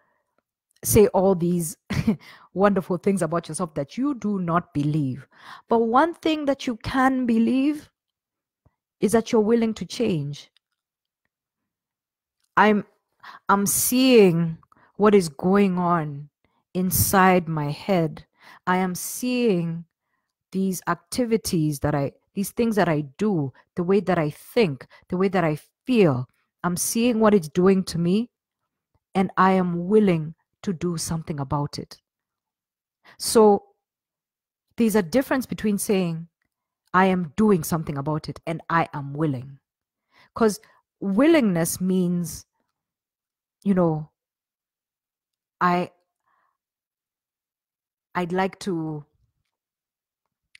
say 0.84 1.08
all 1.08 1.36
these 1.36 1.78
wonderful 2.54 2.98
things 2.98 3.22
about 3.22 3.48
yourself 3.50 3.74
that 3.76 3.98
you 3.98 4.16
do 4.16 4.40
not 4.40 4.74
believe. 4.74 5.28
But 5.68 5.80
one 5.80 6.14
thing 6.14 6.46
that 6.46 6.68
you 6.68 6.78
can 6.78 7.26
believe 7.26 7.90
is 9.00 9.14
that 9.14 9.32
you're 9.32 9.42
willing 9.42 9.74
to 9.76 9.86
change. 9.86 10.50
I'm 12.58 12.86
i'm 13.48 13.66
seeing 13.66 14.58
what 14.96 15.16
is 15.16 15.30
going 15.30 15.78
on 15.78 16.30
inside 16.74 17.48
my 17.48 17.72
head. 17.72 18.26
I 18.68 18.78
am 18.78 18.96
seeing 18.96 19.86
these 20.52 20.82
activities 20.88 21.80
that 21.80 21.96
i 21.96 22.12
these 22.34 22.52
things 22.52 22.76
that 22.76 22.90
i 22.90 23.02
do 23.18 23.52
the 23.76 23.84
way 23.84 24.00
that 24.00 24.18
i 24.18 24.30
think 24.30 24.88
the 25.10 25.18
way 25.18 25.28
that 25.28 25.44
i 25.44 25.58
feel 25.86 26.28
i'm 26.64 26.78
seeing 26.78 27.20
what 27.20 27.34
it's 27.34 27.50
doing 27.50 27.84
to 27.84 27.98
me 27.98 28.30
and 29.16 29.32
i 29.38 29.52
am 29.52 29.88
willing 29.88 30.34
to 30.62 30.74
do 30.74 30.98
something 30.98 31.40
about 31.40 31.78
it 31.78 31.98
so 33.18 33.64
there's 34.78 34.96
a 34.96 35.04
difference 35.04 35.46
between 35.46 35.78
saying 35.78 36.28
I 36.94 37.06
am 37.06 37.34
doing 37.38 37.64
something 37.64 37.98
about 37.98 38.30
it 38.30 38.40
and 38.48 38.62
I 38.70 38.88
am 38.94 39.14
willing. 39.14 39.60
Because 40.34 40.60
willingness 41.00 41.80
means, 41.80 42.46
you 43.64 43.74
know, 43.74 44.10
I 45.62 45.92
I'd 48.16 48.32
like 48.32 48.58
to 48.60 49.06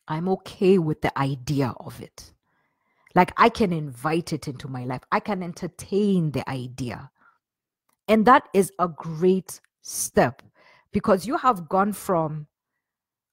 I'm 0.10 0.28
okay 0.30 0.78
with 0.78 1.02
the 1.02 1.18
idea 1.18 1.74
of 1.80 2.02
it. 2.02 2.34
Like 3.16 3.32
I 3.38 3.50
can 3.50 3.72
invite 3.72 4.34
it 4.34 4.48
into 4.48 4.68
my 4.68 4.86
life. 4.86 5.02
I 5.12 5.20
can 5.20 5.42
entertain 5.44 6.32
the 6.32 6.48
idea. 6.50 7.10
And 8.08 8.26
that 8.26 8.50
is 8.54 8.72
a 8.80 8.88
great 8.88 9.62
step 9.82 10.42
because 10.92 11.26
you 11.26 11.38
have 11.38 11.70
gone 11.70 11.94
from 11.94 12.48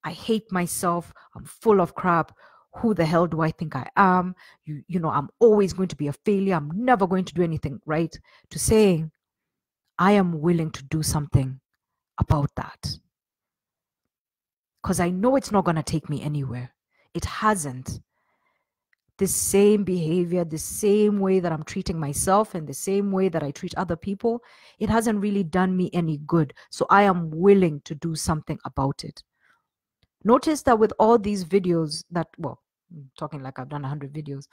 I 0.04 0.12
hate 0.12 0.52
myself, 0.52 1.12
I'm 1.34 1.44
full 1.44 1.80
of 1.80 1.96
crap, 1.96 2.30
who 2.76 2.94
the 2.94 3.04
hell 3.04 3.26
do 3.26 3.40
I 3.40 3.50
think 3.50 3.74
I 3.74 3.88
am? 3.96 4.36
You, 4.64 4.82
you 4.86 5.00
know, 5.00 5.10
I'm 5.10 5.28
always 5.40 5.72
going 5.72 5.88
to 5.88 5.96
be 5.96 6.06
a 6.06 6.12
failure. 6.12 6.54
I'm 6.54 6.70
never 6.72 7.08
going 7.08 7.24
to 7.24 7.34
do 7.34 7.42
anything 7.42 7.80
right. 7.86 8.16
To 8.50 8.58
saying, 8.58 9.10
I 9.98 10.12
am 10.12 10.40
willing 10.40 10.70
to 10.70 10.84
do 10.84 11.02
something 11.02 11.58
about 12.18 12.50
that. 12.54 12.98
Because 14.86 15.00
I 15.00 15.10
know 15.10 15.34
it's 15.34 15.50
not 15.50 15.64
going 15.64 15.74
to 15.74 15.82
take 15.82 16.08
me 16.08 16.22
anywhere. 16.22 16.72
It 17.12 17.24
hasn't. 17.24 17.98
The 19.18 19.26
same 19.26 19.82
behavior, 19.82 20.44
the 20.44 20.58
same 20.58 21.18
way 21.18 21.40
that 21.40 21.50
I'm 21.50 21.64
treating 21.64 21.98
myself, 21.98 22.54
and 22.54 22.68
the 22.68 22.72
same 22.72 23.10
way 23.10 23.28
that 23.30 23.42
I 23.42 23.50
treat 23.50 23.74
other 23.76 23.96
people, 23.96 24.44
it 24.78 24.88
hasn't 24.88 25.20
really 25.20 25.42
done 25.42 25.76
me 25.76 25.90
any 25.92 26.18
good. 26.18 26.54
So 26.70 26.86
I 26.88 27.02
am 27.02 27.30
willing 27.30 27.80
to 27.80 27.96
do 27.96 28.14
something 28.14 28.60
about 28.64 29.02
it. 29.02 29.24
Notice 30.22 30.62
that 30.62 30.78
with 30.78 30.92
all 31.00 31.18
these 31.18 31.44
videos 31.44 32.04
that, 32.12 32.28
well, 32.38 32.62
I'm 32.92 33.10
talking 33.18 33.42
like 33.42 33.58
I've 33.58 33.68
done 33.68 33.82
100 33.82 34.12
videos, 34.12 34.46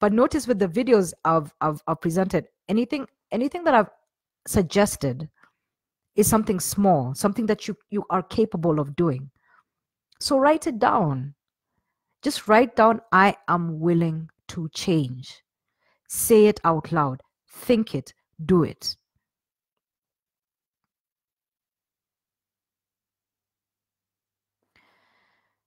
but 0.00 0.14
notice 0.14 0.46
with 0.46 0.60
the 0.60 0.68
videos 0.68 1.12
I've, 1.26 1.52
I've, 1.60 1.82
I've 1.86 2.00
presented, 2.00 2.46
anything, 2.70 3.06
anything 3.32 3.64
that 3.64 3.74
I've 3.74 3.90
suggested 4.46 5.28
is 6.16 6.26
something 6.26 6.58
small, 6.58 7.14
something 7.14 7.44
that 7.44 7.68
you, 7.68 7.76
you 7.90 8.02
are 8.08 8.22
capable 8.22 8.80
of 8.80 8.96
doing. 8.96 9.30
So 10.24 10.38
write 10.38 10.66
it 10.66 10.78
down. 10.78 11.34
Just 12.22 12.48
write 12.48 12.76
down, 12.76 13.02
I 13.12 13.36
am 13.46 13.78
willing 13.78 14.30
to 14.48 14.70
change. 14.70 15.42
Say 16.08 16.46
it 16.46 16.58
out 16.64 16.90
loud. 16.92 17.20
Think 17.50 17.94
it. 17.94 18.14
Do 18.42 18.62
it. 18.62 18.96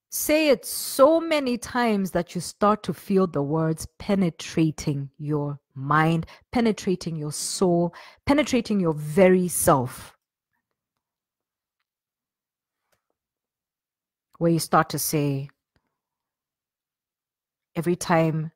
Say 0.09 0.49
it 0.49 0.65
so 0.65 1.19
many 1.19 1.59
times 1.59 2.09
that 2.09 2.33
you 2.33 2.41
start 2.41 2.81
to 2.81 2.95
feel 2.95 3.27
the 3.27 3.43
words 3.43 3.87
penetrating 3.99 5.11
your 5.19 5.59
mind, 5.75 6.25
penetrating 6.51 7.15
your 7.15 7.31
soul, 7.31 7.93
penetrating 8.25 8.79
your 8.79 8.93
very 8.93 9.47
self. 9.49 10.16
Where 14.37 14.51
you 14.51 14.59
start 14.59 14.89
to 14.89 14.99
say, 14.99 15.49
every 17.75 17.95
time 17.95 18.51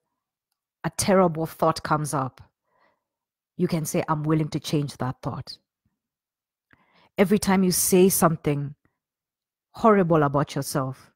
a 0.83 0.91
terrible 0.91 1.45
thought 1.45 1.83
comes 1.83 2.13
up, 2.13 2.41
you 3.57 3.67
can 3.67 3.85
say, 3.85 4.03
I'm 4.07 4.23
willing 4.23 4.49
to 4.49 4.59
change 4.59 4.97
that 4.97 5.17
thought. 5.21 5.57
Every 7.17 7.39
time 7.39 7.63
you 7.63 7.71
say 7.71 8.09
something 8.09 8.75
horrible 9.71 10.23
about 10.23 10.55
yourself, 10.55 11.11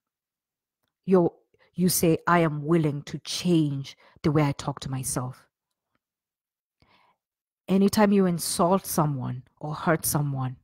you 1.06 1.32
you 1.76 1.90
say 1.90 2.18
i 2.26 2.40
am 2.40 2.64
willing 2.66 3.02
to 3.04 3.20
change 3.20 3.98
the 4.24 4.32
way 4.32 4.44
i 4.44 4.52
talk 4.54 4.80
to 4.80 4.90
myself 4.90 5.48
anytime 7.68 8.12
you 8.12 8.26
insult 8.26 8.86
someone 8.86 9.44
or 9.60 9.74
hurt 9.74 10.06
someone 10.06 10.56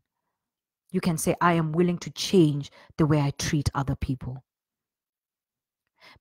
you 0.92 1.02
can 1.02 1.18
say 1.18 1.36
i 1.42 1.54
am 1.54 1.72
willing 1.72 1.98
to 1.98 2.10
change 2.12 2.72
the 2.98 3.06
way 3.06 3.20
i 3.20 3.32
treat 3.38 3.70
other 3.74 3.96
people 3.96 4.44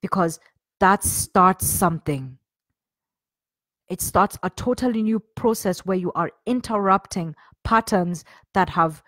because 0.00 0.38
that 0.78 1.02
starts 1.02 1.66
something 1.66 2.38
it 3.88 4.00
starts 4.00 4.38
a 4.44 4.50
totally 4.50 5.02
new 5.02 5.18
process 5.34 5.80
where 5.80 5.96
you 5.96 6.12
are 6.12 6.30
interrupting 6.46 7.34
patterns 7.64 8.24
that 8.54 8.68
have 8.68 9.02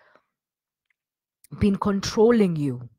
been 1.59 1.77
controlling 1.77 2.55
you 2.55 2.89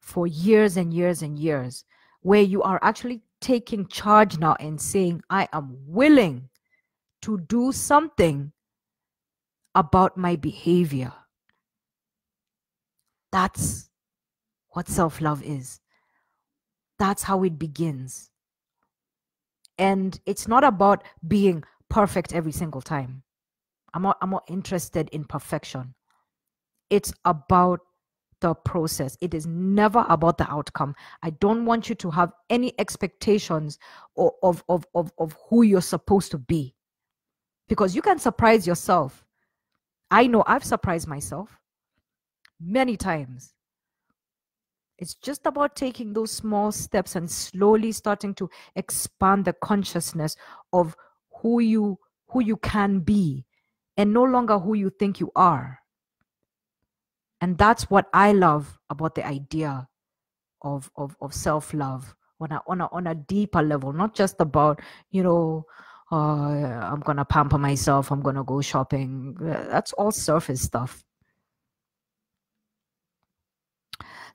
for 0.00 0.26
years 0.26 0.76
and 0.76 0.92
years 0.92 1.22
and 1.22 1.38
years, 1.38 1.84
where 2.20 2.42
you 2.42 2.62
are 2.62 2.78
actually 2.82 3.22
taking 3.40 3.86
charge 3.86 4.38
now 4.38 4.56
and 4.60 4.80
saying, 4.80 5.22
I 5.30 5.48
am 5.52 5.76
willing 5.86 6.48
to 7.22 7.38
do 7.38 7.72
something 7.72 8.52
about 9.74 10.16
my 10.16 10.36
behavior. 10.36 11.12
That's 13.32 13.88
what 14.70 14.88
self 14.88 15.20
love 15.20 15.42
is. 15.42 15.80
That's 16.98 17.22
how 17.22 17.42
it 17.42 17.58
begins. 17.58 18.30
And 19.78 20.18
it's 20.26 20.48
not 20.48 20.64
about 20.64 21.04
being 21.26 21.62
perfect 21.90 22.34
every 22.34 22.52
single 22.52 22.80
time. 22.80 23.22
I'm 23.94 24.02
not, 24.02 24.18
I'm 24.22 24.34
interested 24.48 25.08
in 25.10 25.24
perfection. 25.24 25.94
It's 26.90 27.12
about 27.24 27.80
the 28.40 28.54
process. 28.54 29.16
It 29.20 29.34
is 29.34 29.46
never 29.46 30.04
about 30.08 30.38
the 30.38 30.50
outcome. 30.50 30.94
I 31.22 31.30
don't 31.30 31.64
want 31.64 31.88
you 31.88 31.94
to 31.96 32.10
have 32.10 32.32
any 32.50 32.72
expectations 32.78 33.78
of, 34.16 34.32
of, 34.42 34.62
of, 34.68 34.86
of, 34.94 35.10
of 35.18 35.36
who 35.48 35.62
you're 35.62 35.80
supposed 35.80 36.30
to 36.32 36.38
be 36.38 36.74
because 37.68 37.94
you 37.94 38.02
can 38.02 38.18
surprise 38.18 38.66
yourself. 38.66 39.24
I 40.10 40.26
know 40.26 40.44
I've 40.46 40.64
surprised 40.64 41.08
myself 41.08 41.58
many 42.60 42.96
times. 42.96 43.52
It's 44.98 45.14
just 45.14 45.44
about 45.44 45.76
taking 45.76 46.12
those 46.12 46.32
small 46.32 46.72
steps 46.72 47.16
and 47.16 47.30
slowly 47.30 47.92
starting 47.92 48.34
to 48.34 48.48
expand 48.76 49.44
the 49.44 49.52
consciousness 49.52 50.36
of 50.72 50.96
who 51.42 51.60
you 51.60 51.98
who 52.28 52.40
you 52.42 52.56
can 52.56 53.00
be 53.00 53.44
and 53.96 54.12
no 54.12 54.24
longer 54.24 54.58
who 54.58 54.74
you 54.74 54.90
think 54.98 55.20
you 55.20 55.30
are. 55.36 55.78
And 57.40 57.58
that's 57.58 57.90
what 57.90 58.08
i 58.14 58.32
love 58.32 58.78
about 58.88 59.14
the 59.14 59.26
idea 59.26 59.86
of 60.62 60.90
of, 60.96 61.16
of 61.20 61.34
self-love 61.34 62.14
on 62.40 62.52
a, 62.52 62.62
on 62.66 62.80
a 62.80 62.86
on 62.92 63.06
a 63.06 63.14
deeper 63.14 63.62
level 63.62 63.92
not 63.92 64.14
just 64.14 64.36
about 64.40 64.80
you 65.10 65.22
know 65.22 65.64
uh, 66.12 66.16
i'm 66.16 67.00
gonna 67.00 67.24
pamper 67.24 67.58
myself 67.58 68.10
i'm 68.10 68.22
gonna 68.22 68.44
go 68.44 68.60
shopping. 68.60 69.36
That's 69.40 69.92
all 69.94 70.10
surface 70.10 70.62
stuff 70.62 71.04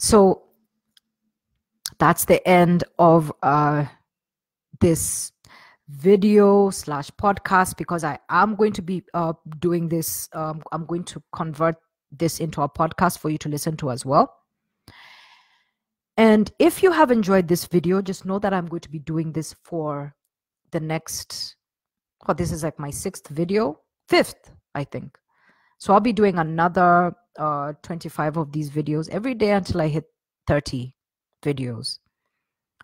so 0.01 0.41
that's 1.99 2.25
the 2.25 2.45
end 2.47 2.83
of 2.97 3.31
uh, 3.43 3.85
this 4.79 5.31
video 5.89 6.69
slash 6.69 7.11
podcast 7.11 7.77
because 7.77 8.03
i 8.03 8.17
am 8.29 8.55
going 8.55 8.71
to 8.73 8.81
be 8.81 9.03
uh, 9.13 9.33
doing 9.59 9.89
this 9.89 10.29
um, 10.33 10.63
i'm 10.71 10.85
going 10.85 11.03
to 11.03 11.21
convert 11.33 11.75
this 12.11 12.39
into 12.39 12.61
a 12.61 12.69
podcast 12.69 13.19
for 13.19 13.29
you 13.29 13.37
to 13.39 13.49
listen 13.49 13.77
to 13.77 13.91
as 13.91 14.05
well. 14.05 14.37
And 16.17 16.51
if 16.59 16.83
you 16.83 16.91
have 16.91 17.09
enjoyed 17.09 17.47
this 17.47 17.65
video, 17.65 18.01
just 18.01 18.25
know 18.25 18.37
that 18.39 18.53
I'm 18.53 18.67
going 18.67 18.81
to 18.81 18.89
be 18.89 18.99
doing 18.99 19.31
this 19.31 19.55
for 19.63 20.13
the 20.71 20.79
next, 20.79 21.55
well, 22.27 22.35
this 22.35 22.51
is 22.51 22.63
like 22.63 22.77
my 22.77 22.91
sixth 22.91 23.27
video, 23.29 23.79
fifth, 24.07 24.51
I 24.75 24.83
think. 24.83 25.17
So 25.79 25.93
I'll 25.93 25.99
be 25.99 26.13
doing 26.13 26.37
another 26.37 27.15
uh, 27.37 27.73
25 27.83 28.37
of 28.37 28.51
these 28.51 28.69
videos 28.69 29.09
every 29.09 29.33
day 29.33 29.51
until 29.51 29.81
I 29.81 29.87
hit 29.87 30.05
30 30.47 30.95
videos. 31.43 31.99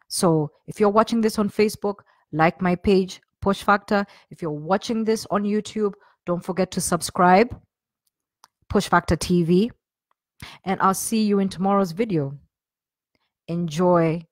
So 0.07 0.51
if 0.67 0.79
you're 0.79 0.89
watching 0.89 1.21
this 1.21 1.37
on 1.37 1.49
Facebook, 1.49 1.99
like 2.31 2.61
my 2.61 2.75
page, 2.75 3.21
Push 3.41 3.63
Factor. 3.63 4.05
If 4.29 4.41
you're 4.41 4.51
watching 4.51 5.03
this 5.03 5.25
on 5.31 5.43
YouTube, 5.43 5.93
don't 6.25 6.43
forget 6.43 6.71
to 6.71 6.81
subscribe 6.81 7.55
Push 8.69 8.89
Factor 8.89 9.15
TV. 9.15 9.71
And 10.65 10.81
I'll 10.81 10.93
see 10.93 11.23
you 11.23 11.39
in 11.39 11.49
tomorrow's 11.49 11.91
video. 11.91 12.37
Enjoy 13.47 14.25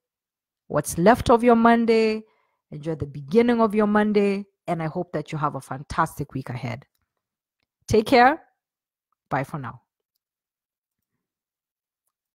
what's 0.68 0.98
left 0.98 1.30
of 1.30 1.44
your 1.44 1.56
Monday. 1.56 2.24
Enjoy 2.72 2.96
the 2.96 3.08
beginning 3.08 3.62
of 3.62 3.74
your 3.74 3.88
Monday. 3.88 4.46
And 4.68 4.82
I 4.82 4.88
hope 4.88 5.14
that 5.14 5.32
you 5.32 5.38
have 5.38 5.56
a 5.56 5.62
fantastic 5.62 6.34
week 6.34 6.50
ahead. 6.50 6.86
Take 7.88 8.08
care. 8.08 8.42
Bye 9.30 9.44
for 9.44 9.60
now. 9.60 9.85